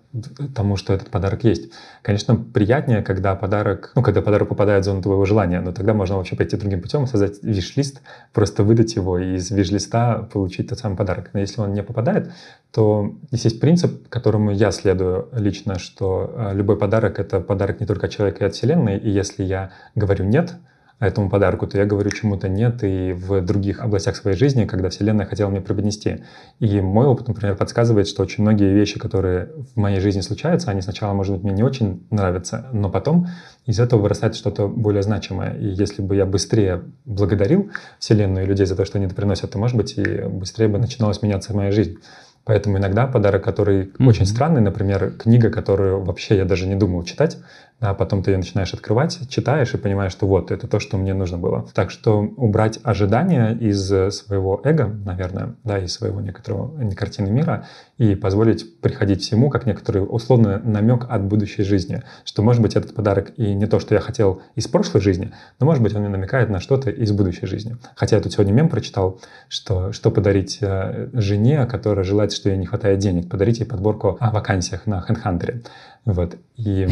тому, 0.55 0.77
что 0.77 0.93
этот 0.93 1.11
подарок 1.11 1.45
есть. 1.45 1.73
Конечно, 2.03 2.37
приятнее, 2.37 3.03
когда 3.03 3.35
подарок, 3.35 3.93
ну, 3.95 4.03
когда 4.03 4.23
подарок 4.23 4.49
попадает 4.49 4.83
в 4.83 4.87
зону 4.87 5.03
твоего 5.03 5.25
желания, 5.25 5.61
но 5.61 5.73
тогда 5.73 5.95
можно 5.95 6.17
вообще 6.17 6.37
пойти 6.37 6.57
другим 6.57 6.83
путем, 6.83 7.07
создать 7.07 7.43
виш-лист, 7.43 8.01
просто 8.33 8.63
выдать 8.63 8.97
его 8.97 9.19
и 9.19 9.35
из 9.35 9.51
виш-листа 9.51 10.29
получить 10.33 10.69
тот 10.69 10.79
самый 10.79 10.97
подарок. 10.97 11.31
Но 11.33 11.41
если 11.41 11.61
он 11.61 11.73
не 11.73 11.83
попадает, 11.83 12.31
то 12.73 13.15
здесь 13.31 13.45
есть 13.45 13.61
принцип, 13.61 14.09
которому 14.09 14.51
я 14.51 14.71
следую 14.71 15.29
лично, 15.33 15.79
что 15.79 16.33
э, 16.35 16.55
любой 16.55 16.77
подарок— 16.77 17.19
это 17.21 17.41
подарок 17.41 17.81
не 17.81 17.87
только 17.87 18.07
от 18.07 18.13
человека 18.13 18.45
и 18.45 18.47
от 18.47 18.55
Вселенной, 18.55 18.99
и 18.99 19.11
если 19.11 19.43
я 19.43 19.71
говорю 19.95 20.25
«нет», 20.25 20.55
этому 21.01 21.31
подарку, 21.31 21.67
то 21.67 21.79
я 21.79 21.87
говорю 21.87 22.11
чему-то 22.11 22.49
нет 22.49 22.85
и 22.85 23.13
в 23.13 23.41
других 23.41 23.81
областях 23.81 24.17
своей 24.17 24.37
жизни, 24.37 24.67
когда 24.67 24.91
Вселенная 24.91 25.25
хотела 25.25 25.49
мне 25.49 25.63
преподнести. 25.63 26.25
И 26.59 26.81
мой 26.81 27.07
опыт, 27.07 27.27
например, 27.27 27.57
подсказывает, 27.57 28.07
что 28.07 28.23
очень 28.23 28.45
многие 28.45 28.73
вещи, 28.73 28.99
которые 28.99 29.51
в 29.75 29.79
моей 29.79 30.01
жизни 30.01 30.21
случаются, 30.21 30.71
они 30.71 30.83
сначала, 30.83 31.15
может 31.15 31.35
быть, 31.35 31.43
мне 31.43 31.55
не 31.55 31.63
очень 31.63 32.07
нравятся, 32.11 32.67
но 32.73 32.91
потом 32.91 33.29
из 33.67 33.81
этого 33.81 34.03
вырастает 34.03 34.37
что-то 34.37 34.69
более 34.69 35.03
значимое. 35.03 35.55
И 35.55 35.69
если 35.69 36.03
бы 36.03 36.17
я 36.17 36.27
быстрее 36.27 36.83
благодарил 37.07 37.71
Вселенную 37.99 38.45
и 38.45 38.49
людей 38.49 38.67
за 38.67 38.77
то, 38.77 38.85
что 38.85 38.99
они 38.99 39.07
это 39.07 39.15
приносят, 39.15 39.51
то, 39.51 39.59
может 39.59 39.77
быть, 39.77 39.97
и 39.97 40.05
быстрее 40.05 40.69
бы 40.69 40.79
начиналась 40.79 41.23
меняться 41.23 41.57
моя 41.57 41.73
жизнь. 41.73 41.99
Поэтому 42.45 42.79
иногда 42.79 43.07
подарок, 43.07 43.45
который 43.45 43.85
mm-hmm. 43.85 44.09
очень 44.09 44.27
странный, 44.27 44.61
например, 44.61 45.13
книга, 45.13 45.51
которую 45.51 46.03
вообще 46.03 46.37
я 46.37 46.45
даже 46.45 46.67
не 46.67 46.75
думал 46.75 47.05
читать, 47.05 47.39
а 47.81 47.95
потом 47.95 48.23
ты 48.23 48.33
ее 48.33 48.37
начинаешь 48.37 48.75
открывать, 48.75 49.19
читаешь 49.31 49.73
и 49.73 49.79
понимаешь, 49.79 50.13
что 50.13 50.27
вот, 50.27 50.51
это 50.51 50.69
то, 50.69 50.81
что 50.81 50.99
мне 50.99 51.15
нужно 51.15 51.39
было. 51.39 51.67
Так 51.73 51.91
что 51.91 52.21
убрать 52.21 52.79
ожидания 52.83 53.53
из 53.53 53.87
своего 54.15 54.61
эго, 54.65 54.87
наверное, 55.05 55.55
да, 55.65 55.79
из 55.79 55.95
своего 55.95 56.21
некоторого 56.21 56.79
не 56.83 56.95
картины 56.95 57.31
мира 57.31 57.67
и 57.97 58.15
позволить 58.15 58.81
приходить 58.81 59.23
всему, 59.23 59.49
как 59.49 59.65
некоторый 59.65 60.01
условный 60.01 60.61
намек 60.63 61.07
от 61.09 61.25
будущей 61.25 61.63
жизни. 61.63 62.03
Что, 62.25 62.43
может 62.43 62.61
быть, 62.61 62.77
этот 62.77 62.95
подарок 62.95 63.33
и 63.39 63.55
не 63.55 63.67
то, 63.67 63.81
что 63.81 63.95
я 63.95 64.01
хотел 64.01 64.43
из 64.55 64.69
прошлой 64.69 65.01
жизни, 65.01 65.33
но, 65.59 65.65
может 65.65 65.83
быть, 65.83 65.95
он 65.95 66.01
мне 66.01 66.11
намекает 66.11 66.51
на 66.51 66.61
что-то 66.61 66.91
из 66.91 67.13
будущей 67.13 67.47
жизни. 67.47 67.79
Хотя 67.97 68.17
я 68.17 68.23
тут 68.23 68.33
сегодня 68.33 68.53
мем 68.53 68.69
прочитал, 68.69 69.21
что 69.49 69.93
что 69.93 70.11
подарить 70.11 70.59
э, 70.61 71.09
жене, 71.15 71.65
которая 71.67 72.05
желает, 72.05 72.30
что 72.33 72.49
ей 72.49 72.59
не 72.59 72.67
хватает 72.67 72.99
денег, 72.99 73.29
подарить 73.29 73.59
ей 73.59 73.67
подборку 73.67 74.17
о 74.21 74.31
вакансиях 74.31 74.87
на 74.87 75.05
HeadHunter. 75.09 75.67
Вот. 76.07 76.37
И, 76.57 76.87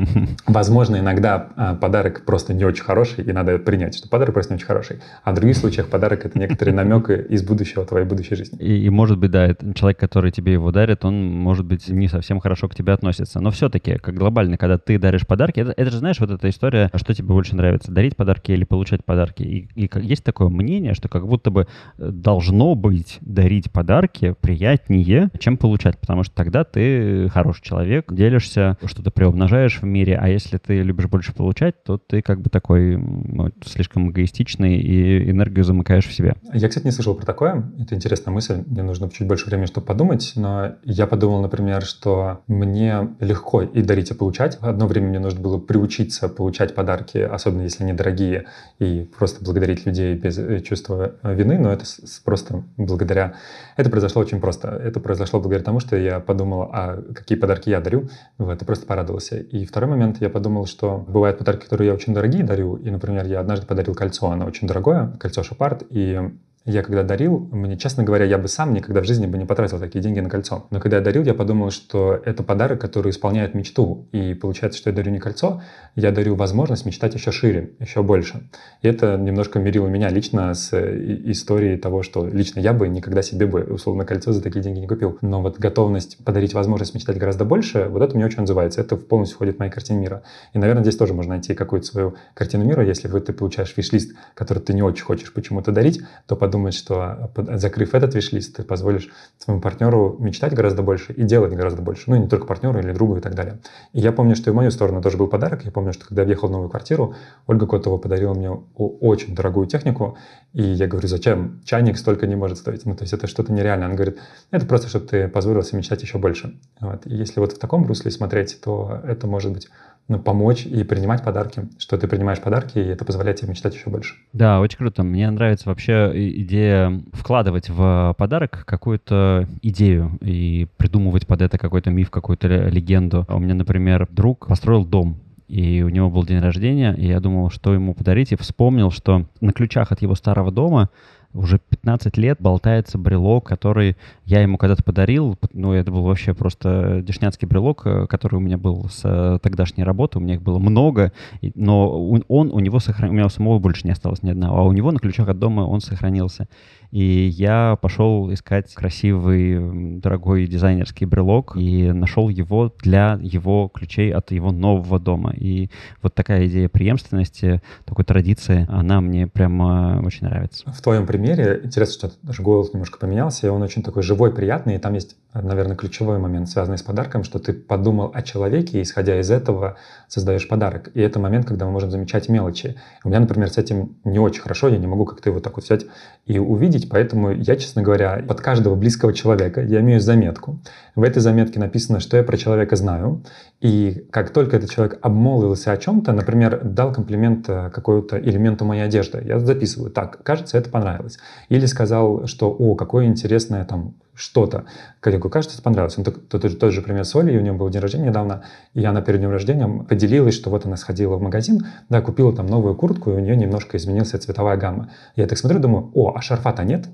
возможно, 0.46 0.96
иногда 0.96 1.48
а, 1.56 1.74
подарок 1.74 2.24
просто 2.24 2.54
не 2.54 2.64
очень 2.64 2.82
хороший, 2.82 3.24
и 3.24 3.32
надо 3.32 3.58
принять, 3.58 3.94
что 3.94 4.08
подарок 4.08 4.34
просто 4.34 4.52
не 4.52 4.56
очень 4.56 4.66
хороший. 4.66 5.00
А 5.22 5.32
в 5.32 5.34
других 5.34 5.56
случаях 5.56 5.88
подарок— 5.88 6.24
это 6.26 6.38
некоторые 6.38 6.74
намеки 6.74 7.12
из 7.28 7.42
будущего 7.42 7.84
твоей 7.84 8.06
будущей 8.06 8.36
жизни. 8.36 8.58
И, 8.58 8.84
и, 8.84 8.90
может 8.90 9.18
быть, 9.18 9.30
да, 9.30 9.54
человек, 9.74 9.98
который 9.98 10.30
тебе 10.30 10.52
его 10.52 10.70
дарит, 10.72 11.04
он, 11.04 11.26
может 11.26 11.64
быть, 11.66 11.88
не 11.88 12.08
совсем 12.08 12.40
хорошо 12.40 12.68
к 12.68 12.74
тебе 12.74 12.92
относится. 12.92 13.40
Но 13.40 13.50
все-таки, 13.50 13.96
как 13.96 14.14
глобально, 14.14 14.56
когда 14.56 14.78
ты 14.78 14.98
даришь 14.98 15.26
подарки, 15.26 15.60
это, 15.60 15.74
это 15.76 15.90
же, 15.90 15.98
знаешь, 15.98 16.20
вот 16.20 16.30
эта 16.30 16.48
история, 16.48 16.90
что 16.94 17.14
тебе 17.14 17.28
больше 17.28 17.56
нравится, 17.56 17.92
дарить 17.92 18.16
подарки 18.16 18.52
или 18.52 18.64
получать 18.64 19.04
подарки. 19.04 19.42
И, 19.42 19.68
и 19.74 19.90
есть 20.02 20.24
такое 20.24 20.48
мнение, 20.48 20.94
что 20.94 21.08
как 21.08 21.26
будто 21.26 21.50
бы 21.50 21.66
э, 21.98 22.10
должно 22.10 22.74
быть 22.74 23.18
дарить 23.20 23.70
подарки 23.70 24.34
приятнее, 24.40 25.30
чем 25.38 25.56
получать, 25.56 25.98
потому 25.98 26.24
что 26.24 26.34
тогда 26.34 26.64
ты 26.64 27.28
хороший 27.28 27.62
человек, 27.62 28.12
делишься 28.12 28.53
делишься, 28.54 28.76
что-то 28.86 29.10
приумножаешь 29.10 29.80
в 29.80 29.84
мире, 29.84 30.18
а 30.20 30.28
если 30.28 30.58
ты 30.58 30.82
любишь 30.82 31.06
больше 31.06 31.34
получать, 31.34 31.82
то 31.84 31.98
ты 31.98 32.22
как 32.22 32.40
бы 32.40 32.50
такой 32.50 32.96
ну, 32.96 33.50
слишком 33.64 34.10
эгоистичный 34.10 34.78
и 34.78 35.30
энергию 35.30 35.64
замыкаешь 35.64 36.06
в 36.06 36.12
себе. 36.12 36.34
Я, 36.52 36.68
кстати, 36.68 36.84
не 36.84 36.90
слышал 36.90 37.14
про 37.14 37.26
такое. 37.26 37.70
Это 37.78 37.94
интересная 37.94 38.32
мысль. 38.32 38.62
Мне 38.66 38.82
нужно 38.82 39.10
чуть 39.10 39.26
больше 39.26 39.46
времени, 39.46 39.66
чтобы 39.66 39.86
подумать. 39.86 40.32
Но 40.36 40.74
я 40.84 41.06
подумал, 41.06 41.40
например, 41.42 41.82
что 41.82 42.40
мне 42.46 43.08
легко 43.20 43.62
и 43.62 43.82
дарить, 43.82 44.10
и 44.10 44.14
получать. 44.14 44.58
Одно 44.60 44.86
время 44.86 45.08
мне 45.08 45.18
нужно 45.18 45.40
было 45.40 45.58
приучиться 45.58 46.28
получать 46.28 46.74
подарки, 46.74 47.18
особенно 47.18 47.62
если 47.62 47.84
они 47.84 47.92
дорогие, 47.92 48.46
и 48.78 49.08
просто 49.18 49.44
благодарить 49.44 49.86
людей 49.86 50.14
без 50.14 50.38
э, 50.38 50.60
чувства 50.60 51.14
вины. 51.22 51.58
Но 51.58 51.72
это 51.72 51.84
просто 52.24 52.64
благодаря... 52.76 53.34
Это 53.76 53.90
произошло 53.90 54.22
очень 54.22 54.40
просто. 54.40 54.68
Это 54.68 55.00
произошло 55.00 55.40
благодаря 55.40 55.64
тому, 55.64 55.80
что 55.80 55.96
я 55.96 56.20
подумал, 56.20 56.70
а 56.72 57.02
какие 57.14 57.38
подарки 57.38 57.70
я 57.70 57.80
дарю. 57.80 58.08
Вот, 58.44 58.60
и 58.60 58.64
просто 58.64 58.86
порадовался. 58.86 59.36
И 59.36 59.64
второй 59.64 59.88
момент, 59.88 60.20
я 60.20 60.28
подумал, 60.28 60.66
что 60.66 60.98
бывают 61.08 61.38
подарки, 61.38 61.64
которые 61.64 61.88
я 61.88 61.94
очень 61.94 62.12
дорогие 62.12 62.44
дарю. 62.44 62.76
И, 62.76 62.90
например, 62.90 63.26
я 63.26 63.40
однажды 63.40 63.66
подарил 63.66 63.94
кольцо, 63.94 64.30
оно 64.30 64.44
очень 64.46 64.68
дорогое, 64.68 65.16
кольцо 65.18 65.42
Шопард, 65.42 65.82
и 65.88 66.30
я 66.66 66.82
когда 66.82 67.02
дарил, 67.02 67.46
мне, 67.52 67.76
честно 67.76 68.04
говоря, 68.04 68.24
я 68.24 68.38
бы 68.38 68.48
сам 68.48 68.72
никогда 68.72 69.02
в 69.02 69.04
жизни 69.04 69.26
бы 69.26 69.36
не 69.36 69.44
потратил 69.44 69.78
такие 69.78 70.00
деньги 70.00 70.20
на 70.20 70.30
кольцо. 70.30 70.66
Но 70.70 70.80
когда 70.80 70.96
я 70.96 71.02
дарил, 71.02 71.22
я 71.22 71.34
подумал, 71.34 71.70
что 71.70 72.18
это 72.24 72.42
подарок, 72.42 72.80
который 72.80 73.10
исполняет 73.10 73.54
мечту. 73.54 74.08
И 74.12 74.32
получается, 74.32 74.78
что 74.78 74.88
я 74.88 74.96
дарю 74.96 75.12
не 75.12 75.18
кольцо, 75.18 75.62
я 75.94 76.10
дарю 76.10 76.36
возможность 76.36 76.86
мечтать 76.86 77.14
еще 77.14 77.32
шире, 77.32 77.72
еще 77.80 78.02
больше. 78.02 78.48
И 78.80 78.88
это 78.88 79.18
немножко 79.18 79.58
мирило 79.58 79.88
меня 79.88 80.08
лично 80.08 80.54
с 80.54 80.72
историей 80.72 81.76
того, 81.76 82.02
что 82.02 82.26
лично 82.26 82.60
я 82.60 82.72
бы 82.72 82.88
никогда 82.88 83.20
себе 83.20 83.46
бы, 83.46 83.60
условно, 83.64 84.06
кольцо 84.06 84.32
за 84.32 84.40
такие 84.42 84.62
деньги 84.62 84.78
не 84.78 84.88
купил. 84.88 85.18
Но 85.20 85.42
вот 85.42 85.58
готовность 85.58 86.24
подарить 86.24 86.54
возможность 86.54 86.94
мечтать 86.94 87.18
гораздо 87.18 87.44
больше, 87.44 87.88
вот 87.90 88.00
это 88.00 88.16
мне 88.16 88.24
очень 88.24 88.42
отзывается. 88.42 88.80
Это 88.80 88.96
полностью 88.96 89.36
входит 89.36 89.56
в 89.56 89.58
мои 89.58 89.68
картины 89.68 90.00
мира. 90.00 90.22
И, 90.54 90.58
наверное, 90.58 90.82
здесь 90.82 90.96
тоже 90.96 91.12
можно 91.12 91.34
найти 91.34 91.52
какую-то 91.52 91.86
свою 91.86 92.14
картину 92.32 92.64
мира. 92.64 92.82
Если 92.82 93.06
ты 93.20 93.32
получаешь 93.34 93.74
виш-лист, 93.76 94.14
который 94.32 94.60
ты 94.60 94.72
не 94.72 94.82
очень 94.82 95.04
хочешь 95.04 95.30
почему-то 95.30 95.70
дарить, 95.70 96.00
то 96.26 96.36
под 96.36 96.53
думать, 96.54 96.74
что 96.74 97.30
закрыв 97.36 97.94
этот 97.94 98.14
виш-лист, 98.14 98.56
ты 98.56 98.62
позволишь 98.62 99.08
своему 99.38 99.60
партнеру 99.60 100.16
мечтать 100.20 100.54
гораздо 100.54 100.82
больше 100.82 101.12
и 101.12 101.24
делать 101.24 101.52
гораздо 101.52 101.82
больше. 101.82 102.04
Ну, 102.06 102.16
и 102.16 102.20
не 102.20 102.28
только 102.28 102.46
партнеру 102.46 102.78
или 102.78 102.92
другу 102.92 103.16
и 103.16 103.20
так 103.20 103.34
далее. 103.34 103.58
И 103.92 104.00
я 104.00 104.12
помню, 104.12 104.36
что 104.36 104.50
и 104.50 104.52
в 104.52 104.56
мою 104.56 104.70
сторону 104.70 105.02
тоже 105.02 105.16
был 105.16 105.26
подарок. 105.26 105.64
Я 105.64 105.72
помню, 105.72 105.92
что 105.92 106.06
когда 106.06 106.22
я 106.22 106.26
въехал 106.26 106.48
в 106.48 106.52
новую 106.52 106.70
квартиру, 106.70 107.14
Ольга 107.46 107.66
Котова 107.66 107.98
подарила 107.98 108.34
мне 108.34 108.50
очень 108.76 109.34
дорогую 109.34 109.66
технику. 109.66 110.16
И 110.52 110.62
я 110.62 110.86
говорю, 110.86 111.08
зачем? 111.08 111.60
Чайник 111.64 111.98
столько 111.98 112.26
не 112.28 112.36
может 112.36 112.58
стоить. 112.58 112.86
Ну, 112.86 112.94
то 112.94 113.02
есть 113.02 113.12
это 113.12 113.26
что-то 113.26 113.52
нереальное. 113.52 113.86
Она 113.86 113.96
говорит, 113.96 114.18
это 114.52 114.64
просто, 114.66 114.88
чтобы 114.88 115.06
ты 115.06 115.28
позволил 115.28 115.62
себе 115.62 115.78
мечтать 115.78 116.02
еще 116.02 116.18
больше. 116.18 116.54
Вот. 116.80 117.06
И 117.06 117.14
если 117.14 117.40
вот 117.40 117.52
в 117.52 117.58
таком 117.58 117.84
русле 117.86 118.10
смотреть, 118.10 118.60
то 118.62 119.00
это 119.04 119.26
может 119.26 119.52
быть 119.52 119.68
ну, 120.08 120.18
помочь 120.18 120.66
и 120.66 120.84
принимать 120.84 121.24
подарки, 121.24 121.68
что 121.78 121.96
ты 121.96 122.06
принимаешь 122.08 122.40
подарки, 122.40 122.78
и 122.78 122.88
это 122.88 123.04
позволяет 123.04 123.38
тебе 123.38 123.50
мечтать 123.50 123.74
еще 123.74 123.88
больше. 123.88 124.14
Да, 124.32 124.60
очень 124.60 124.78
круто. 124.78 125.02
Мне 125.02 125.30
нравится 125.30 125.68
вообще 125.68 126.12
идея 126.42 127.02
вкладывать 127.12 127.70
в 127.70 128.14
подарок 128.18 128.64
какую-то 128.66 129.48
идею 129.62 130.18
и 130.20 130.66
придумывать 130.76 131.26
под 131.26 131.40
это 131.40 131.56
какой-то 131.56 131.90
миф, 131.90 132.10
какую-то 132.10 132.48
легенду. 132.68 133.24
У 133.28 133.38
меня, 133.38 133.54
например, 133.54 134.06
друг 134.10 134.46
построил 134.46 134.84
дом, 134.84 135.20
и 135.48 135.82
у 135.82 135.88
него 135.88 136.10
был 136.10 136.24
день 136.24 136.40
рождения, 136.40 136.94
и 136.94 137.06
я 137.06 137.20
думал, 137.20 137.50
что 137.50 137.72
ему 137.72 137.94
подарить, 137.94 138.32
и 138.32 138.36
вспомнил, 138.36 138.90
что 138.90 139.26
на 139.40 139.52
ключах 139.52 139.92
от 139.92 140.02
его 140.02 140.14
старого 140.14 140.50
дома 140.50 140.90
уже 141.34 141.58
15 141.58 142.16
лет 142.16 142.40
болтается 142.40 142.96
брелок, 142.96 143.46
который 143.46 143.96
я 144.24 144.40
ему 144.40 144.56
когда-то 144.56 144.82
подарил. 144.82 145.36
Ну, 145.52 145.72
это 145.72 145.90
был 145.90 146.02
вообще 146.02 146.32
просто 146.32 147.02
дешняцкий 147.02 147.46
брелок, 147.46 147.82
э, 147.84 148.06
который 148.06 148.36
у 148.36 148.40
меня 148.40 148.56
был 148.56 148.88
с 148.88 149.00
э, 149.04 149.38
тогдашней 149.42 149.84
работы. 149.84 150.18
У 150.18 150.20
меня 150.20 150.34
их 150.34 150.42
было 150.42 150.58
много, 150.58 151.12
но 151.54 152.08
он 152.28 152.50
у 152.52 152.60
него 152.60 152.78
сохранился. 152.78 153.12
У 153.12 153.14
меня 153.14 153.26
у 153.26 153.30
самого 153.30 153.58
больше 153.58 153.82
не 153.84 153.92
осталось 153.92 154.22
ни 154.22 154.30
одного, 154.30 154.58
а 154.58 154.62
у 154.62 154.72
него 154.72 154.92
на 154.92 154.98
ключах 154.98 155.28
от 155.28 155.38
дома 155.38 155.62
он 155.62 155.80
сохранился. 155.80 156.48
И 156.94 157.26
я 157.26 157.76
пошел 157.82 158.32
искать 158.32 158.72
красивый, 158.72 159.98
дорогой 159.98 160.46
дизайнерский 160.46 161.06
брелок 161.06 161.56
и 161.56 161.90
нашел 161.90 162.28
его 162.28 162.72
для 162.84 163.18
его 163.20 163.68
ключей 163.74 164.12
от 164.12 164.30
его 164.30 164.52
нового 164.52 165.00
дома. 165.00 165.32
И 165.32 165.70
вот 166.02 166.14
такая 166.14 166.46
идея 166.46 166.68
преемственности, 166.68 167.62
такой 167.84 168.04
традиции, 168.04 168.64
она 168.68 169.00
мне 169.00 169.26
прямо 169.26 170.00
очень 170.04 170.28
нравится. 170.28 170.70
В 170.70 170.80
твоем 170.80 171.04
примере 171.04 171.62
интересно, 171.64 172.10
что 172.10 172.12
даже 172.22 172.42
голос 172.42 172.72
немножко 172.72 173.00
поменялся, 173.00 173.48
и 173.48 173.50
он 173.50 173.60
очень 173.62 173.82
такой 173.82 174.04
живой, 174.04 174.32
приятный, 174.32 174.76
и 174.76 174.78
там 174.78 174.94
есть, 174.94 175.16
наверное, 175.32 175.74
ключевой 175.74 176.20
момент, 176.20 176.48
связанный 176.48 176.78
с 176.78 176.82
подарком, 176.84 177.24
что 177.24 177.40
ты 177.40 177.54
подумал 177.54 178.12
о 178.14 178.22
человеке, 178.22 178.78
и 178.78 178.82
исходя 178.82 179.18
из 179.18 179.32
этого 179.32 179.78
создаешь 180.06 180.46
подарок. 180.46 180.92
И 180.94 181.00
это 181.00 181.18
момент, 181.18 181.46
когда 181.46 181.66
мы 181.66 181.72
можем 181.72 181.90
замечать 181.90 182.28
мелочи. 182.28 182.76
У 183.02 183.08
меня, 183.08 183.18
например, 183.18 183.50
с 183.50 183.58
этим 183.58 183.96
не 184.04 184.20
очень 184.20 184.42
хорошо, 184.42 184.68
я 184.68 184.78
не 184.78 184.86
могу 184.86 185.06
как-то 185.06 185.30
его 185.30 185.40
так 185.40 185.56
вот 185.56 185.64
взять 185.64 185.86
и 186.26 186.38
увидеть, 186.38 186.83
поэтому 186.90 187.30
я, 187.32 187.56
честно 187.56 187.82
говоря, 187.82 188.22
под 188.26 188.40
каждого 188.40 188.74
близкого 188.74 189.12
человека 189.12 189.62
я 189.62 189.80
имею 189.80 190.00
заметку. 190.00 190.60
В 190.94 191.02
этой 191.02 191.20
заметке 191.20 191.58
написано, 191.58 192.00
что 192.00 192.16
я 192.16 192.22
про 192.22 192.36
человека 192.36 192.76
знаю, 192.76 193.22
и 193.60 194.06
как 194.10 194.30
только 194.30 194.56
этот 194.56 194.70
человек 194.70 194.98
обмолвился 195.02 195.72
о 195.72 195.76
чем-то, 195.76 196.12
например, 196.12 196.60
дал 196.62 196.92
комплимент 196.92 197.48
э, 197.48 197.70
какому-то 197.70 198.18
элементу 198.18 198.64
моей 198.64 198.82
одежды, 198.82 199.22
я 199.24 199.38
записываю, 199.38 199.90
так, 199.90 200.22
кажется, 200.22 200.58
это 200.58 200.70
понравилось. 200.70 201.18
Или 201.48 201.66
сказал, 201.66 202.26
что, 202.26 202.50
о, 202.50 202.74
какое 202.74 203.06
интересное 203.06 203.64
там 203.64 203.94
что-то. 204.14 204.64
Как 205.00 205.20
кажется, 205.30 205.56
это 205.56 205.62
понравилось. 205.62 205.98
Он 205.98 206.04
тот, 206.04 206.28
тот, 206.28 206.58
тот 206.58 206.72
же 206.72 206.82
пример 206.82 207.04
с 207.04 207.14
Олей, 207.16 207.36
у 207.36 207.40
нее 207.40 207.52
был 207.52 207.68
день 207.68 207.82
рождения 207.82 208.06
недавно, 208.06 208.44
и 208.72 208.84
она 208.84 209.02
перед 209.02 209.20
днем 209.20 209.30
рождения 209.30 209.66
поделилась, 209.66 210.34
что 210.34 210.50
вот 210.50 210.66
она 210.66 210.76
сходила 210.76 211.16
в 211.16 211.22
магазин, 211.22 211.66
да, 211.88 212.00
купила 212.00 212.34
там 212.34 212.46
новую 212.46 212.74
куртку, 212.74 213.10
и 213.10 213.14
у 213.14 213.18
нее 213.18 213.36
немножко 213.36 213.76
изменилась 213.76 214.10
цветовая 214.10 214.56
гамма. 214.56 214.90
Я 215.16 215.26
так 215.26 215.38
смотрю, 215.38 215.58
думаю, 215.58 215.90
о, 215.94 216.14
а 216.14 216.22
шарфа-то 216.22 216.64
нет? 216.64 216.86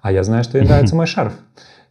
А 0.00 0.12
я 0.12 0.22
знаю, 0.22 0.44
что 0.44 0.58
ей 0.58 0.66
нравится 0.66 0.94
мой 0.94 1.06
шарф. 1.06 1.34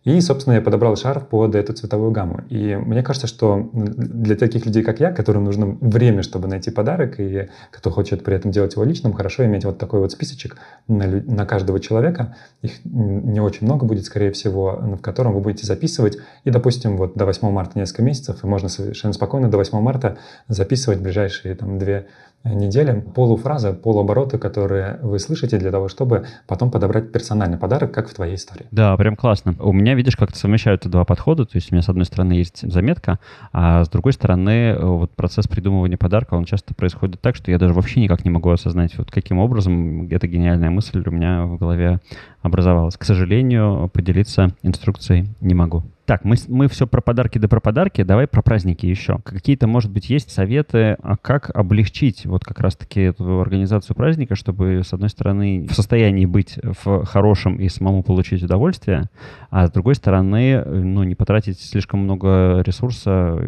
И, 0.04 0.20
собственно, 0.20 0.56
я 0.56 0.62
подобрал 0.62 0.98
шарф 0.98 1.28
под 1.28 1.56
эту 1.56 1.74
цветовую 1.74 2.12
гамму. 2.12 2.42
И 2.50 2.76
мне 2.76 3.04
кажется, 3.04 3.28
что 3.28 3.70
для 3.74 4.36
таких 4.36 4.66
людей, 4.66 4.84
как 4.84 5.00
я, 5.00 5.12
которым 5.12 5.46
нужно 5.46 5.78
время, 5.80 6.24
чтобы 6.24 6.48
найти 6.48 6.72
подарок, 6.72 7.20
и 7.20 7.48
кто 7.72 7.89
хочет 7.89 8.24
при 8.24 8.36
этом 8.36 8.52
делать 8.52 8.74
его 8.74 8.84
личным, 8.84 9.13
хорошо 9.13 9.46
иметь 9.46 9.63
вот 9.63 9.78
такой 9.78 10.02
вот 10.02 10.12
списочек 10.12 10.58
на, 10.89 11.08
на 11.08 11.46
каждого 11.46 11.80
человека. 11.80 12.36
Их 12.62 12.74
не 12.84 13.39
очень 13.39 13.66
много 13.66 13.86
будет, 13.86 14.04
скорее 14.06 14.32
всего, 14.32 14.78
в 14.98 15.02
котором 15.02 15.34
вы 15.34 15.39
будете 15.39 15.66
записывать. 15.66 16.18
И, 16.44 16.50
допустим, 16.50 16.98
вот 16.98 17.16
до 17.16 17.26
8 17.26 17.50
марта 17.50 17.80
несколько 17.80 18.02
месяцев, 18.02 18.44
и 18.44 18.48
можно 18.48 18.68
совершенно 18.68 19.13
спокойно 19.13 19.50
до 19.50 19.58
8 19.58 19.80
марта 19.80 20.18
записывать 20.50 21.00
ближайшие 21.00 21.56
там 21.56 21.80
две 21.80 22.08
неделе. 22.49 23.03
Полуфразы, 23.15 23.73
полуобороты, 23.73 24.38
которые 24.38 24.99
вы 25.01 25.19
слышите 25.19 25.58
для 25.58 25.71
того, 25.71 25.88
чтобы 25.88 26.25
потом 26.47 26.71
подобрать 26.71 27.12
персональный 27.12 27.58
подарок, 27.58 27.91
как 27.91 28.10
в 28.10 28.13
твоей 28.13 28.36
истории. 28.36 28.65
Да, 28.71 28.95
прям 28.97 29.15
классно. 29.15 29.56
У 29.60 29.71
меня, 29.71 29.95
видишь, 29.95 30.15
как-то 30.15 30.38
совмещаются 30.38 30.89
два 30.89 31.06
подхода. 31.06 31.45
То 31.45 31.56
есть 31.56 31.71
у 31.71 31.75
меня, 31.75 31.82
с 31.82 31.89
одной 31.89 32.06
стороны, 32.06 32.34
есть 32.34 32.69
заметка, 32.69 33.19
а 33.51 33.84
с 33.84 33.89
другой 33.89 34.13
стороны, 34.13 34.77
вот 34.79 35.12
процесс 35.12 35.47
придумывания 35.47 35.97
подарка, 35.97 36.34
он 36.34 36.45
часто 36.45 36.73
происходит 36.73 37.21
так, 37.21 37.36
что 37.36 37.51
я 37.51 37.58
даже 37.58 37.73
вообще 37.73 38.01
никак 38.01 38.25
не 38.25 38.32
могу 38.32 38.49
осознать, 38.49 38.97
вот 38.97 39.12
каким 39.12 39.39
образом 39.39 40.08
эта 40.10 40.27
гениальная 40.27 40.69
мысль 40.69 41.03
у 41.06 41.12
меня 41.12 41.45
в 41.45 41.58
голове 41.58 41.99
образовалась. 42.41 42.97
К 42.97 43.03
сожалению, 43.03 43.89
поделиться 43.93 44.53
инструкцией 44.63 45.29
не 45.39 45.53
могу. 45.53 45.84
Так, 46.06 46.26
мы, 46.26 46.36
мы 46.50 46.68
все 46.68 46.86
про 46.86 47.02
подарки 47.02 47.38
да 47.38 47.48
про 47.48 47.62
подарки, 47.62 48.04
давай 48.04 48.28
про 48.28 48.42
праздники 48.42 48.86
еще. 48.86 49.20
Какие-то, 49.24 49.68
может 49.68 49.89
быть, 49.89 50.10
есть 50.10 50.32
советы, 50.32 50.98
а 51.02 51.16
как 51.16 51.50
облегчить 51.56 52.26
вот 52.26 52.44
как 52.44 52.60
раз-таки 52.60 53.02
эту 53.02 53.39
организацию 53.39 53.96
праздника, 53.96 54.36
чтобы, 54.36 54.82
с 54.84 54.92
одной 54.94 55.10
стороны, 55.10 55.66
в 55.70 55.74
состоянии 55.74 56.26
быть 56.26 56.60
в 56.62 57.06
хорошем 57.06 57.56
и 57.56 57.70
самому 57.70 58.04
получить 58.04 58.44
удовольствие, 58.44 59.10
а 59.50 59.68
с 59.68 59.72
другой 59.72 59.96
стороны, 59.96 60.63
ну, 60.66 61.04
не 61.04 61.16
потратить 61.16 61.62
слишком 61.62 62.02
много 62.02 62.62
ресурса, 62.66 63.39